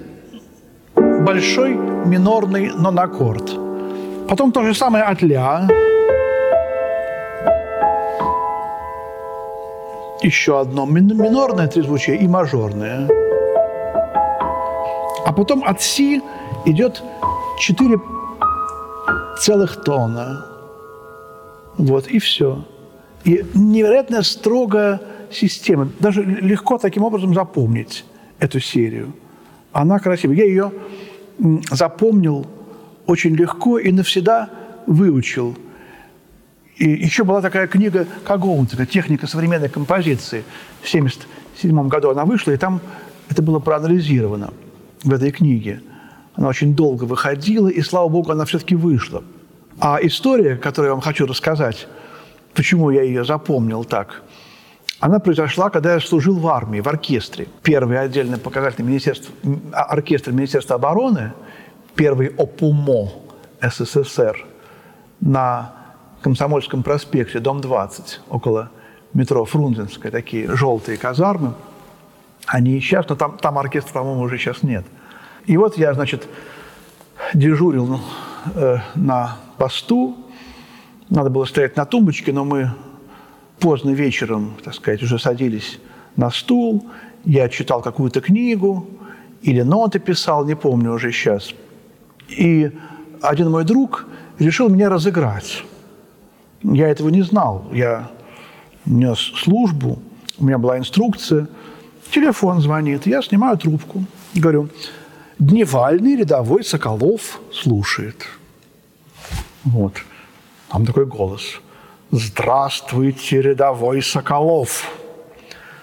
большой 0.94 1.74
минорный 2.06 2.70
нон-аккорд. 2.74 3.56
Потом 4.28 4.52
то 4.52 4.62
же 4.64 4.74
самое 4.74 5.04
от 5.04 5.22
ля. 5.22 5.68
еще 10.22 10.60
одно 10.60 10.84
минорное 10.86 11.68
трезвучие 11.68 12.18
и 12.18 12.28
мажорное. 12.28 13.08
А 15.24 15.32
потом 15.32 15.62
от 15.64 15.80
си 15.80 16.22
идет 16.66 17.02
четыре 17.58 17.98
целых 19.38 19.82
тона. 19.84 20.44
Вот, 21.76 22.08
и 22.08 22.18
все. 22.18 22.64
И 23.28 23.44
невероятно 23.54 24.22
строгая 24.22 25.00
система. 25.30 25.90
Даже 26.00 26.22
легко 26.22 26.78
таким 26.78 27.04
образом 27.04 27.34
запомнить 27.34 28.04
эту 28.38 28.58
серию. 28.58 29.12
Она 29.72 29.98
красивая. 29.98 30.36
Я 30.36 30.44
ее 30.44 30.72
запомнил 31.70 32.46
очень 33.06 33.36
легко 33.36 33.78
и 33.78 33.92
навсегда 33.92 34.50
выучил– 34.86 35.56
и 36.78 36.88
еще 36.90 37.24
была 37.24 37.40
такая 37.40 37.66
книга 37.66 38.06
Кагоунтера 38.24 38.86
«Техника 38.86 39.26
современной 39.26 39.68
композиции». 39.68 40.44
В 40.80 40.88
1977 40.88 41.88
году 41.88 42.10
она 42.10 42.24
вышла, 42.24 42.52
и 42.52 42.56
там 42.56 42.80
это 43.28 43.42
было 43.42 43.58
проанализировано 43.58 44.52
в 45.02 45.12
этой 45.12 45.32
книге. 45.32 45.82
Она 46.34 46.46
очень 46.46 46.76
долго 46.76 47.02
выходила, 47.02 47.66
и, 47.66 47.82
слава 47.82 48.08
богу, 48.08 48.30
она 48.30 48.44
все-таки 48.44 48.76
вышла. 48.76 49.24
А 49.80 49.98
история, 50.00 50.54
которую 50.54 50.90
я 50.90 50.94
вам 50.94 51.00
хочу 51.00 51.26
рассказать, 51.26 51.88
почему 52.54 52.90
я 52.90 53.02
ее 53.02 53.24
запомнил 53.24 53.84
так, 53.84 54.22
она 55.00 55.20
произошла, 55.20 55.70
когда 55.70 55.94
я 55.94 56.00
служил 56.00 56.38
в 56.38 56.48
армии, 56.48 56.80
в 56.80 56.88
оркестре. 56.88 57.46
Первый 57.62 58.00
отдельный 58.00 58.38
показательный 58.38 58.88
министерство, 58.88 59.32
а, 59.72 59.84
оркестр 59.84 60.32
Министерства 60.32 60.74
обороны, 60.74 61.32
первый 61.94 62.28
ОПУМО 62.28 63.10
СССР 63.60 64.44
на 65.20 65.72
Комсомольском 66.20 66.82
проспекте, 66.82 67.38
дом 67.38 67.60
20, 67.60 68.20
около 68.28 68.70
метро 69.14 69.44
Фрунзенская, 69.44 70.10
такие 70.10 70.54
желтые 70.56 70.98
казармы. 70.98 71.54
Они 72.46 72.80
сейчас, 72.80 73.08
но 73.08 73.14
там, 73.14 73.38
там 73.38 73.58
оркестра, 73.58 73.92
по-моему, 73.92 74.22
уже 74.22 74.38
сейчас 74.38 74.62
нет. 74.62 74.84
И 75.46 75.56
вот 75.56 75.78
я, 75.78 75.94
значит, 75.94 76.26
дежурил 77.34 78.00
э, 78.54 78.78
на 78.94 79.36
посту. 79.58 80.16
Надо 81.10 81.30
было 81.30 81.44
стоять 81.46 81.76
на 81.76 81.84
тумбочке, 81.86 82.32
но 82.32 82.44
мы 82.44 82.70
поздно 83.58 83.90
вечером, 83.90 84.54
так 84.62 84.74
сказать, 84.74 85.02
уже 85.02 85.18
садились 85.18 85.78
на 86.16 86.30
стул. 86.30 86.86
Я 87.24 87.48
читал 87.48 87.82
какую-то 87.82 88.20
книгу 88.20 88.86
или 89.42 89.62
ноты 89.62 89.98
писал, 89.98 90.44
не 90.44 90.54
помню 90.54 90.92
уже 90.92 91.12
сейчас. 91.12 91.54
И 92.28 92.70
один 93.22 93.50
мой 93.50 93.64
друг 93.64 94.06
решил 94.38 94.68
меня 94.68 94.88
разыграть. 94.90 95.64
Я 96.62 96.88
этого 96.88 97.08
не 97.08 97.22
знал. 97.22 97.66
Я 97.72 98.10
нес 98.84 99.18
службу, 99.18 99.98
у 100.38 100.44
меня 100.44 100.58
была 100.58 100.78
инструкция. 100.78 101.48
Телефон 102.10 102.60
звонит, 102.60 103.06
я 103.06 103.22
снимаю 103.22 103.56
трубку. 103.58 104.04
Говорю, 104.34 104.68
дневальный 105.38 106.16
рядовой 106.16 106.64
Соколов 106.64 107.40
слушает. 107.52 108.26
Вот. 109.64 109.94
Там 110.70 110.84
такой 110.84 111.06
голос. 111.06 111.60
Здравствуйте, 112.10 113.40
рядовой 113.40 114.02
Соколов. 114.02 114.90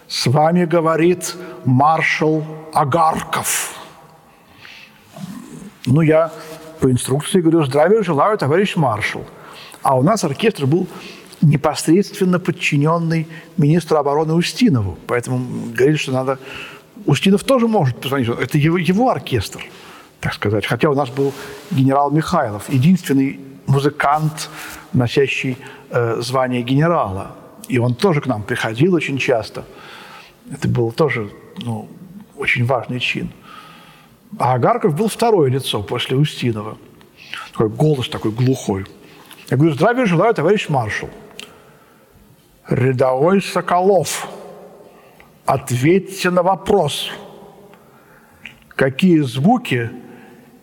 С 0.08 0.28
вами 0.28 0.66
говорит 0.66 1.36
маршал 1.66 2.44
Агарков. 2.74 3.74
Ну, 5.88 6.02
я 6.02 6.32
по 6.80 6.92
инструкции 6.92 7.42
говорю, 7.42 7.64
здравия 7.66 8.04
желаю, 8.04 8.38
товарищ 8.38 8.76
маршал. 8.76 9.26
А 9.82 9.98
у 9.98 10.04
нас 10.04 10.24
оркестр 10.24 10.66
был 10.68 10.88
непосредственно 11.42 12.40
подчиненный 12.40 13.28
министру 13.58 13.98
обороны 13.98 14.34
Устинову. 14.34 14.98
Поэтому 15.08 15.72
говорили, 15.74 15.98
что 15.98 16.12
надо... 16.12 16.40
Устинов 17.06 17.44
тоже 17.44 17.68
может 17.68 18.00
позвонить. 18.00 18.30
Это 18.30 18.58
его, 18.58 18.78
его 18.78 19.10
оркестр, 19.10 19.64
так 20.20 20.34
сказать. 20.34 20.66
Хотя 20.66 20.90
у 20.90 20.96
нас 20.96 21.10
был 21.10 21.34
генерал 21.72 22.10
Михайлов, 22.12 22.70
единственный 22.70 23.40
музыкант, 23.76 24.50
носящий 24.94 25.58
э, 25.90 26.22
звание 26.22 26.62
генерала. 26.62 27.36
И 27.68 27.78
он 27.78 27.94
тоже 27.94 28.22
к 28.22 28.28
нам 28.28 28.44
приходил 28.44 28.94
очень 28.94 29.18
часто. 29.18 29.66
Это 30.52 30.68
был 30.70 30.92
тоже 30.92 31.30
ну, 31.58 31.88
очень 32.38 32.66
важный 32.66 33.00
чин. 33.00 33.30
А 34.40 34.54
Агарков 34.54 34.96
был 34.96 35.08
второе 35.08 35.50
лицо 35.50 35.84
после 35.84 36.16
Устинова. 36.16 36.78
Такой 37.52 37.70
голос 37.70 38.10
такой 38.10 38.32
глухой. 38.32 38.86
Я 39.50 39.58
говорю, 39.58 39.74
здравия 39.74 40.06
желаю, 40.06 40.34
товарищ 40.34 40.70
маршал. 40.70 41.10
Рядовой 42.70 43.42
Соколов, 43.42 44.28
ответьте 45.46 46.30
на 46.30 46.44
вопрос, 46.44 47.12
какие 48.70 49.20
звуки 49.20 49.92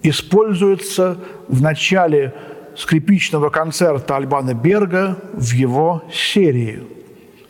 используются 0.03 1.19
в 1.49 1.63
начале 1.63 2.35
скрипичного 2.77 3.51
концерта 3.51 4.17
Альбана 4.17 4.55
Берга 4.55 5.19
в 5.33 5.53
его 5.53 6.03
серии. 6.13 6.83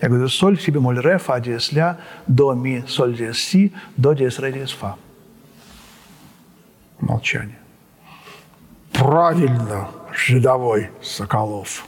Я 0.00 0.08
говорю, 0.08 0.28
соль, 0.28 0.58
си 0.58 0.70
бемоль, 0.70 1.00
ре, 1.00 1.18
фа, 1.18 1.40
диез, 1.40 1.72
ля, 1.72 1.98
до, 2.26 2.54
ми, 2.54 2.84
соль, 2.86 3.14
диез, 3.16 3.38
си, 3.38 3.72
до, 3.96 4.14
диез, 4.14 4.38
ре, 4.38 4.52
диез, 4.52 4.72
фа. 4.72 4.96
Молчание. 7.00 7.58
Правильно 8.92 9.88
рядовой 10.28 10.90
Соколов. 11.02 11.86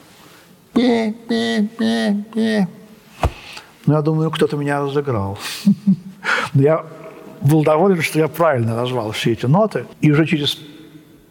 Пе-пе-пе-пе. 0.73 2.69
Ну, 3.87 3.95
я 3.95 4.03
думаю, 4.03 4.31
кто-то 4.31 4.57
меня 4.57 4.81
разыграл. 4.81 5.39
Но 6.55 6.63
я 6.63 6.85
был 7.43 7.63
доволен, 7.63 8.01
что 8.01 8.19
я 8.19 8.29
правильно 8.29 8.75
назвал 8.75 9.13
все 9.13 9.33
эти 9.33 9.47
ноты. 9.47 9.87
И 10.01 10.11
уже 10.11 10.27
через 10.27 10.59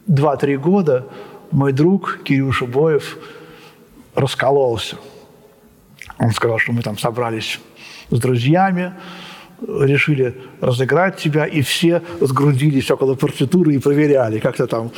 2-3 0.07 0.57
года 0.57 1.07
мой 1.53 1.71
друг 1.71 2.19
Кирюша 2.23 2.65
Боев 2.65 3.17
раскололся. 4.15 4.97
Он 6.19 6.31
сказал, 6.31 6.57
что 6.59 6.73
мы 6.73 6.81
там 6.81 6.97
собрались 6.97 7.59
с 8.09 8.19
друзьями, 8.19 8.93
решили 9.61 10.35
разыграть 10.61 11.17
тебя, 11.17 11.45
и 11.45 11.61
все 11.61 12.01
сгрудились 12.19 12.89
около 12.91 13.15
партитуры 13.15 13.75
и 13.75 13.79
проверяли, 13.79 14.39
как 14.39 14.57
ты 14.57 14.67
там 14.67 14.91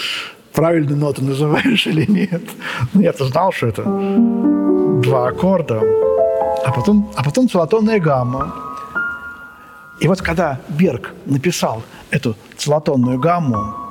правильную 0.54 0.98
ноту 0.98 1.24
называешь 1.24 1.88
или 1.88 2.10
нет. 2.10 2.42
Ну, 2.94 3.02
я-то 3.02 3.26
знал, 3.26 3.52
что 3.52 3.68
это 3.68 3.84
два 5.04 5.28
аккорда, 5.28 5.82
а 6.66 6.72
потом, 6.72 7.12
а 7.16 7.24
потом 7.24 7.50
целотонная 7.50 8.00
гамма. 8.00 8.54
И 10.00 10.08
вот 10.08 10.22
когда 10.22 10.60
Берг 10.70 11.14
написал 11.26 11.84
эту 12.12 12.36
целотонную 12.58 13.20
гамму, 13.20 13.85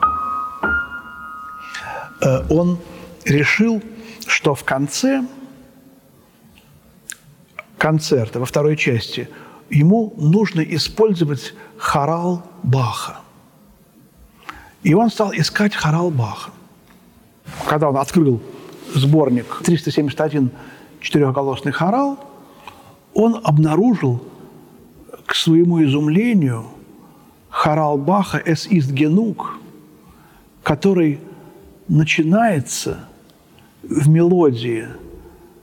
он 2.51 2.79
решил, 3.25 3.83
что 4.27 4.55
в 4.55 4.65
конце 4.65 5.25
концерта, 7.79 8.41
во 8.41 8.47
второй 8.47 8.77
части, 8.77 9.29
ему 9.71 10.15
нужно 10.17 10.61
использовать 10.61 11.55
хорал 11.77 12.43
Баха. 12.63 13.19
И 14.83 14.95
он 14.95 15.11
стал 15.11 15.33
искать 15.33 15.75
хорал 15.75 16.11
Баха. 16.11 16.51
Когда 17.67 17.89
он 17.89 17.97
открыл 17.97 18.41
сборник 18.95 19.61
371 19.65 20.51
четырехголосный 21.01 21.73
хорал, 21.73 22.19
он 23.13 23.41
обнаружил, 23.45 24.23
к 25.27 25.35
своему 25.35 25.83
изумлению, 25.85 26.67
хорал 27.49 27.97
Баха 27.97 28.39
«Es 28.39 28.67
ist 28.69 28.93
genug», 28.93 29.59
который 30.63 31.21
начинается 31.89 33.01
в 33.83 34.09
мелодии 34.09 34.89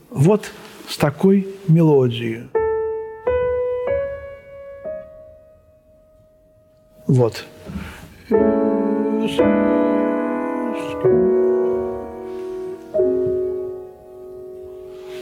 вот 0.10 0.52
с 0.88 0.98
такой 0.98 1.48
мелодией. 1.68 2.44
Вот. 7.08 7.46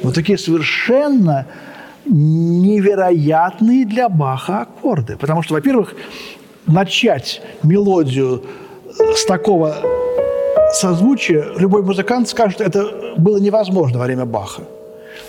Вот 0.03 0.15
такие 0.15 0.38
совершенно 0.38 1.45
невероятные 2.05 3.85
для 3.85 4.09
Баха 4.09 4.62
аккорды. 4.62 5.17
Потому 5.17 5.43
что, 5.43 5.53
во-первых, 5.53 5.95
начать 6.65 7.41
мелодию 7.63 8.43
с 9.15 9.25
такого 9.25 9.75
созвучия, 10.73 11.45
любой 11.58 11.82
музыкант 11.82 12.29
скажет, 12.29 12.62
это 12.62 13.15
было 13.17 13.38
невозможно 13.38 13.99
во 13.99 14.05
время 14.05 14.25
Баха. 14.25 14.63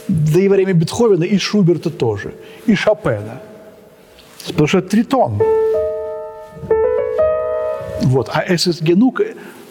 Да 0.08 0.40
и 0.40 0.48
во 0.48 0.54
время 0.54 0.72
Бетховена, 0.72 1.24
и 1.24 1.38
Шуберта 1.38 1.90
тоже, 1.90 2.34
и 2.66 2.74
Шопена. 2.74 3.40
Потому 4.46 4.66
что 4.66 4.78
это 4.78 4.88
тритон. 4.88 5.42
Вот. 8.02 8.30
А 8.32 8.56
СС 8.56 8.80
Генук 8.80 9.20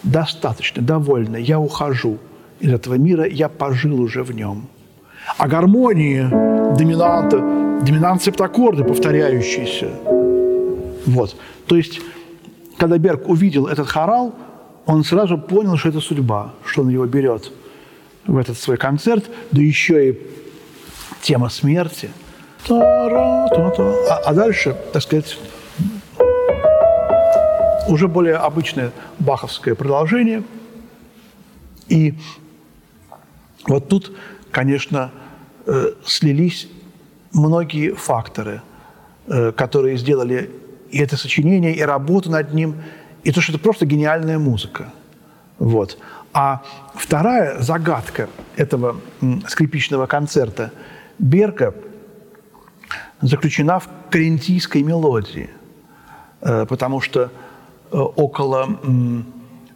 достаточно, 0.03 0.81
довольно. 0.81 1.37
Я 1.37 1.59
ухожу 1.59 2.17
из 2.59 2.73
этого 2.73 2.95
мира, 2.95 3.25
я 3.25 3.49
пожил 3.49 3.99
уже 3.99 4.23
в 4.23 4.31
нем. 4.31 4.67
А 5.37 5.47
гармонии, 5.47 6.21
доминанта, 6.77 7.37
доминант 7.85 8.23
септаккорды 8.23 8.83
повторяющиеся. 8.83 9.89
Вот. 11.05 11.35
То 11.67 11.75
есть, 11.75 12.01
когда 12.77 12.97
Берг 12.97 13.27
увидел 13.27 13.67
этот 13.67 13.87
хорал, 13.87 14.33
он 14.89 15.03
сразу 15.03 15.37
понял, 15.37 15.77
что 15.77 15.89
это 15.89 15.99
судьба, 15.99 16.53
что 16.65 16.81
он 16.81 16.89
его 16.89 17.05
берет 17.05 17.51
в 18.25 18.35
этот 18.37 18.57
свой 18.57 18.75
концерт, 18.77 19.29
да 19.51 19.61
еще 19.61 20.09
и 20.09 20.19
тема 21.21 21.49
смерти. 21.49 22.09
А, 22.71 23.45
а 24.25 24.33
дальше, 24.33 24.75
так 24.91 25.03
сказать, 25.03 25.37
уже 27.87 28.07
более 28.07 28.37
обычное 28.37 28.91
баховское 29.19 29.75
продолжение. 29.75 30.43
И 31.87 32.15
вот 33.67 33.89
тут, 33.89 34.11
конечно, 34.49 35.11
э, 35.67 35.91
слились 36.03 36.67
многие 37.31 37.93
факторы, 37.93 38.63
э, 39.27 39.51
которые 39.51 39.97
сделали 39.97 40.49
и 40.89 40.97
это 40.97 41.15
сочинение, 41.15 41.75
и 41.75 41.81
работу 41.83 42.31
над 42.31 42.55
ним, 42.55 42.81
и 43.23 43.31
то, 43.31 43.41
что 43.41 43.53
это 43.53 43.61
просто 43.61 43.85
гениальная 43.85 44.39
музыка. 44.39 44.91
Вот. 45.57 45.97
А 46.33 46.63
вторая 46.95 47.61
загадка 47.61 48.29
этого 48.55 48.97
скрипичного 49.47 50.05
концерта 50.05 50.71
Берка 51.17 51.73
заключена 53.21 53.79
в 53.79 53.89
карентийской 54.09 54.83
мелодии, 54.83 55.49
э, 56.41 56.65
потому 56.65 57.01
что 57.01 57.31
Э, 57.91 57.97
около 57.97 58.79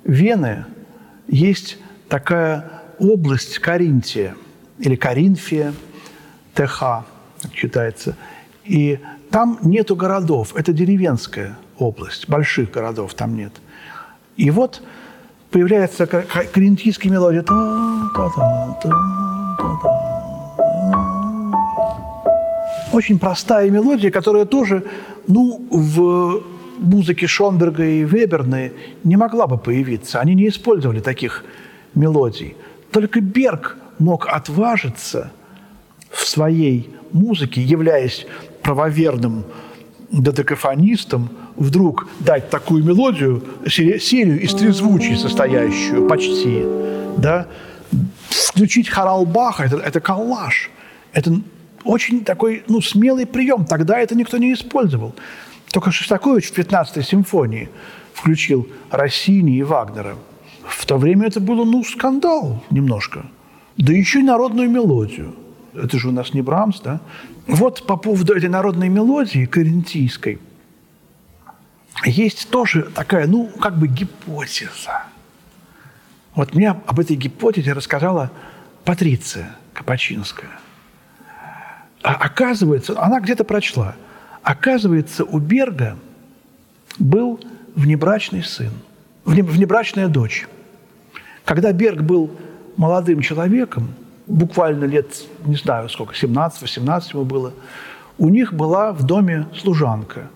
Вены 0.04 0.66
есть 1.28 1.78
такая 2.10 2.84
область 3.00 3.58
Каринтия 3.60 4.36
или 4.78 4.96
Каринфия, 4.96 5.74
ТХ, 6.54 7.06
читается. 7.54 8.16
И 8.66 9.00
там 9.32 9.60
нету 9.64 9.96
городов, 9.96 10.56
это 10.56 10.74
деревенская 10.74 11.58
область, 11.78 12.30
больших 12.30 12.72
городов 12.72 13.14
там 13.14 13.36
нет. 13.36 13.54
И 14.38 14.52
вот 14.52 14.82
появляется 15.52 16.08
каринтийская 16.08 17.12
мелодия. 17.12 17.44
Очень 22.92 23.20
простая 23.20 23.70
мелодия, 23.70 24.12
которая 24.12 24.46
тоже 24.46 24.84
ну, 25.28 25.66
в 25.70 26.44
музыки 26.80 27.26
Шонберга 27.26 27.84
и 27.84 28.04
Веберны 28.04 28.74
не 29.04 29.18
могла 29.18 29.48
бы 29.48 29.58
появиться. 29.58 30.20
Они 30.20 30.36
не 30.36 30.48
использовали 30.48 31.00
таких 31.00 31.44
мелодий. 31.96 32.56
Только 32.92 33.22
Берг 33.22 33.78
мог 34.00 34.28
отважиться 34.28 35.32
в 36.12 36.26
своей 36.26 36.94
музыке, 37.12 37.62
являясь 37.62 38.28
правоверным 38.62 39.46
додекафонистом, 40.12 41.30
вдруг 41.56 42.08
дать 42.20 42.50
такую 42.50 42.84
мелодию, 42.84 43.44
серию 43.68 44.42
из 44.42 44.54
трезвучий 44.54 45.18
состоящую 45.18 46.08
почти, 46.08 46.64
да, 47.18 47.48
включить 48.30 48.90
хорал 48.90 49.26
Баха, 49.26 49.64
это, 49.64 49.78
это 49.78 50.00
коллаж, 50.00 50.70
это 51.14 51.42
очень 51.84 52.24
такой, 52.24 52.64
ну, 52.68 52.82
смелый 52.82 53.26
прием. 53.26 53.66
Тогда 53.66 54.00
это 54.00 54.16
никто 54.16 54.38
не 54.38 54.54
использовал. 54.54 55.14
Только 55.72 55.92
Шостакович 55.92 56.52
в 56.52 56.58
15-й 56.58 57.04
симфонии 57.04 57.70
включил 58.14 58.68
Россини 58.90 59.58
и 59.58 59.64
Вагнера. 59.64 60.16
В 60.66 60.86
то 60.86 60.98
время 60.98 61.28
это 61.28 61.40
было, 61.40 61.66
ну, 61.66 61.84
скандал 61.84 62.64
немножко. 62.70 63.26
Да 63.78 63.92
еще 63.92 64.20
и 64.20 64.24
народную 64.24 64.70
мелодию. 64.70 65.36
Это 65.74 65.98
же 65.98 66.10
у 66.10 66.12
нас 66.12 66.34
не 66.34 66.42
Брамс, 66.42 66.80
да? 66.80 67.02
Вот 67.48 67.86
по 67.88 67.98
поводу 67.98 68.34
этой 68.34 68.50
народной 68.50 68.90
мелодии 68.90 69.46
карентийской 69.46 70.40
есть 72.06 72.50
тоже 72.50 72.84
такая, 72.84 73.28
ну, 73.28 73.48
как 73.48 73.78
бы 73.78 73.88
гипотеза. 73.88 75.04
Вот 76.36 76.56
мне 76.56 76.70
об 76.70 77.00
этой 77.00 77.16
гипотезе 77.16 77.74
рассказала 77.74 78.32
Патриция 78.84 79.56
Капачинская. 79.74 80.50
А 82.02 82.16
оказывается, 82.16 83.02
она 83.02 83.20
где-то 83.20 83.44
прочла– 83.44 83.96
Оказывается, 84.44 85.24
у 85.24 85.40
Берга 85.40 85.98
был 87.00 87.40
внебрачный 87.76 88.44
сын, 88.44 88.72
внебрачная 89.24 90.10
дочь. 90.10 90.48
Когда 91.46 91.72
Берг 91.72 92.02
был 92.02 92.30
молодым 92.76 93.22
человеком, 93.22 93.94
буквально 94.28 94.84
лет, 94.84 95.16
не 95.46 95.56
знаю 95.56 95.88
сколько, 95.88 96.14
17-18 96.14 97.14
ему 97.14 97.24
было, 97.24 97.54
у 98.18 98.28
них 98.28 98.54
была 98.54 98.92
в 98.92 99.04
доме 99.04 99.48
служанка 99.56 100.30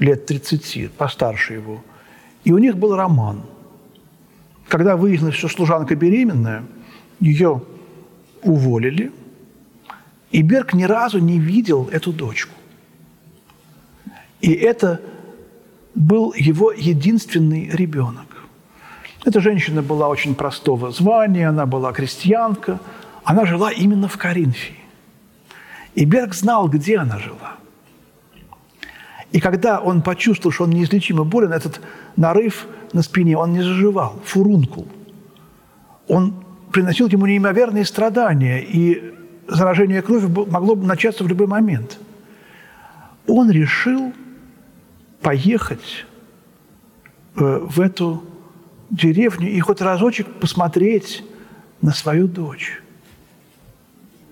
лет 0.00 0.26
30, 0.26 0.90
постарше 0.92 1.54
его. 1.54 1.84
И 2.42 2.52
у 2.52 2.58
них 2.58 2.76
был 2.76 2.96
роман. 2.96 3.42
Когда 4.66 4.96
выяснилось, 4.96 5.34
что 5.34 5.48
служанка 5.48 5.94
беременная, 5.94 6.64
ее 7.20 7.62
уволили, 8.42 9.12
и 10.30 10.42
Берг 10.42 10.74
ни 10.74 10.84
разу 10.84 11.18
не 11.18 11.38
видел 11.38 11.88
эту 11.92 12.12
дочку. 12.12 12.54
И 14.40 14.52
это 14.52 15.00
был 15.94 16.32
его 16.34 16.72
единственный 16.72 17.68
ребенок. 17.68 18.26
Эта 19.24 19.40
женщина 19.40 19.82
была 19.82 20.08
очень 20.08 20.34
простого 20.34 20.92
звания, 20.92 21.48
она 21.48 21.66
была 21.66 21.92
крестьянка, 21.92 22.80
она 23.22 23.44
жила 23.44 23.70
именно 23.70 24.08
в 24.08 24.16
Коринфии. 24.16 24.76
И 25.94 26.06
Берг 26.06 26.32
знал, 26.34 26.68
где 26.68 26.96
она 26.96 27.18
жила. 27.18 27.56
И 29.32 29.40
когда 29.40 29.80
он 29.80 30.02
почувствовал, 30.02 30.52
что 30.52 30.64
он 30.64 30.70
неизлечимо 30.70 31.24
болен, 31.24 31.52
этот 31.52 31.80
нарыв 32.16 32.66
на 32.92 33.02
спине, 33.02 33.36
он 33.36 33.52
не 33.52 33.62
заживал, 33.62 34.20
фурункул. 34.24 34.88
Он 36.08 36.34
приносил 36.72 37.08
ему 37.08 37.26
неимоверные 37.26 37.84
страдания, 37.84 38.60
и 38.60 39.14
заражение 39.46 40.02
крови 40.02 40.26
могло 40.26 40.74
бы 40.74 40.86
начаться 40.86 41.22
в 41.22 41.28
любой 41.28 41.46
момент. 41.46 41.98
Он 43.26 43.50
решил 43.50 44.12
поехать 45.20 46.06
э, 47.36 47.60
в 47.62 47.80
эту 47.80 48.24
деревню 48.90 49.50
и 49.50 49.60
хоть 49.60 49.80
разочек 49.80 50.26
посмотреть 50.40 51.24
на 51.80 51.92
свою 51.92 52.26
дочь. 52.26 52.82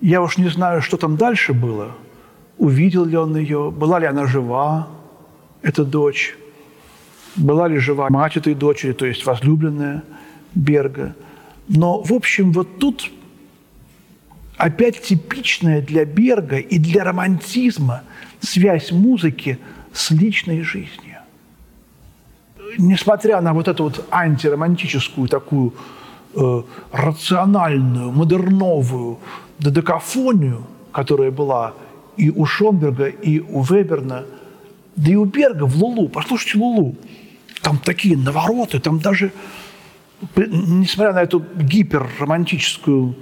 Я 0.01 0.21
уж 0.21 0.37
не 0.37 0.49
знаю, 0.49 0.81
что 0.81 0.97
там 0.97 1.17
дальше 1.17 1.53
было. 1.53 1.95
Увидел 2.59 3.05
ли 3.05 3.15
он 3.15 3.37
ее, 3.37 3.71
была 3.71 3.99
ли 3.99 4.05
она 4.05 4.27
жива, 4.27 4.89
эта 5.61 5.83
дочь. 5.85 6.35
была 7.35 7.67
ли 7.69 7.77
жива 7.77 8.09
мать 8.09 8.35
этой 8.37 8.53
дочери, 8.53 8.91
то 8.91 9.05
есть 9.05 9.25
возлюбленная 9.25 10.03
Берга. 10.55 11.15
Но, 11.69 12.01
в 12.01 12.11
общем, 12.11 12.51
вот 12.51 12.79
тут 12.79 13.11
опять 14.57 15.01
типичная 15.01 15.81
для 15.81 16.03
Берга 16.03 16.57
и 16.57 16.79
для 16.79 17.03
романтизма 17.03 18.01
связь 18.41 18.91
музыки 18.91 19.57
с 19.93 20.11
личной 20.11 20.63
жизнью. 20.63 21.19
Несмотря 22.77 23.39
на 23.41 23.53
вот 23.53 23.67
эту 23.67 23.83
вот 23.83 24.05
антиромантическую 24.11 25.27
такую 25.29 25.73
э, 26.35 26.63
рациональную, 26.91 28.11
модерновую 28.11 29.19
додекафонию, 29.59 30.65
которая 30.91 31.31
была 31.31 31.73
и 32.19 32.29
у 32.29 32.45
Шонберга, 32.45 33.07
и 33.07 33.39
у 33.39 33.63
Веберна, 33.63 34.25
да 34.95 35.11
и 35.11 35.15
у 35.15 35.23
Берга 35.23 35.63
в 35.63 35.75
Лулу. 35.77 36.09
Послушайте 36.09 36.59
Лулу. 36.59 36.95
Там 37.61 37.77
такие 37.77 38.17
навороты, 38.17 38.79
там 38.79 38.99
даже, 38.99 39.31
несмотря 40.35 41.13
на 41.13 41.21
эту 41.21 41.43
гиперромантическую 41.55 43.15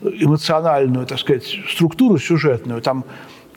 эмоциональную, 0.00 1.06
так 1.06 1.18
сказать, 1.18 1.58
структуру 1.68 2.18
сюжетную, 2.18 2.80
там 2.82 3.04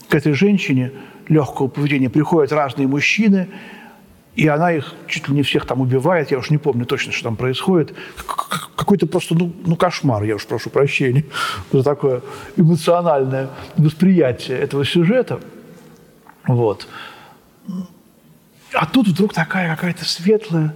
к 0.08 0.16
этой 0.16 0.34
женщине 0.34 0.92
легкого 1.28 1.68
поведения 1.68 2.10
приходят 2.10 2.52
разные 2.52 2.88
мужчины, 2.88 3.48
и 4.40 4.48
она 4.48 4.72
их 4.72 4.94
чуть 5.08 5.28
ли 5.28 5.36
не 5.36 5.44
всех 5.44 5.66
там 5.66 5.82
убивает, 5.82 6.32
я 6.32 6.38
уж 6.38 6.50
не 6.50 6.58
помню 6.58 6.86
точно, 6.86 7.12
что 7.12 7.24
там 7.26 7.36
происходит. 7.36 7.94
Какой-то 8.78 9.06
просто, 9.06 9.36
ну, 9.36 9.54
ну 9.66 9.76
кошмар, 9.76 10.24
я 10.24 10.36
уж 10.36 10.46
прошу 10.46 10.70
прощения 10.70 11.26
за 11.74 11.84
такое 11.84 12.22
эмоциональное 12.56 13.50
восприятие 13.76 14.58
этого 14.60 14.86
сюжета. 14.86 15.42
Вот. 16.48 16.88
А 18.74 18.86
тут 18.86 19.10
вдруг 19.10 19.34
такая 19.34 19.76
какая-то 19.76 20.06
светлая, 20.06 20.74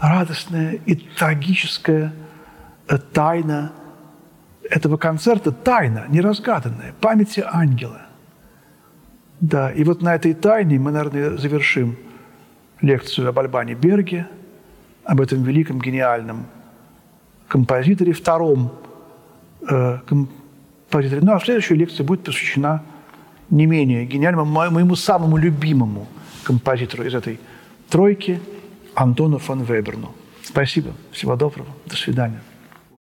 радостная 0.00 0.80
и 0.84 0.96
трагическая 0.96 2.12
э, 2.88 2.98
тайна 2.98 3.70
этого 4.68 4.96
концерта, 4.96 5.52
тайна, 5.52 6.06
неразгаданная, 6.08 6.94
памяти 7.00 7.44
ангела. 7.46 8.02
Да, 9.38 9.70
и 9.70 9.84
вот 9.84 10.02
на 10.02 10.16
этой 10.16 10.34
тайне 10.34 10.80
мы, 10.80 10.90
наверное, 10.90 11.36
завершим 11.36 11.96
лекцию 12.84 13.28
об 13.28 13.38
Альбане 13.38 13.74
Берге, 13.74 14.26
об 15.04 15.20
этом 15.20 15.42
великом, 15.42 15.80
гениальном 15.80 16.46
композиторе, 17.48 18.12
втором 18.12 18.72
э, 19.68 19.98
композиторе. 20.06 21.22
Ну, 21.22 21.34
а 21.34 21.40
следующая 21.40 21.74
лекция 21.74 22.04
будет 22.04 22.24
посвящена 22.24 22.82
не 23.50 23.66
менее 23.66 24.04
гениальному, 24.06 24.70
моему 24.70 24.96
самому 24.96 25.36
любимому 25.36 26.06
композитору 26.44 27.04
из 27.04 27.14
этой 27.14 27.38
тройки, 27.88 28.40
Антону 28.94 29.38
фон 29.38 29.62
Веберну. 29.62 30.14
Спасибо, 30.42 30.92
всего 31.10 31.36
доброго, 31.36 31.68
до 31.86 31.96
свидания. 31.96 32.40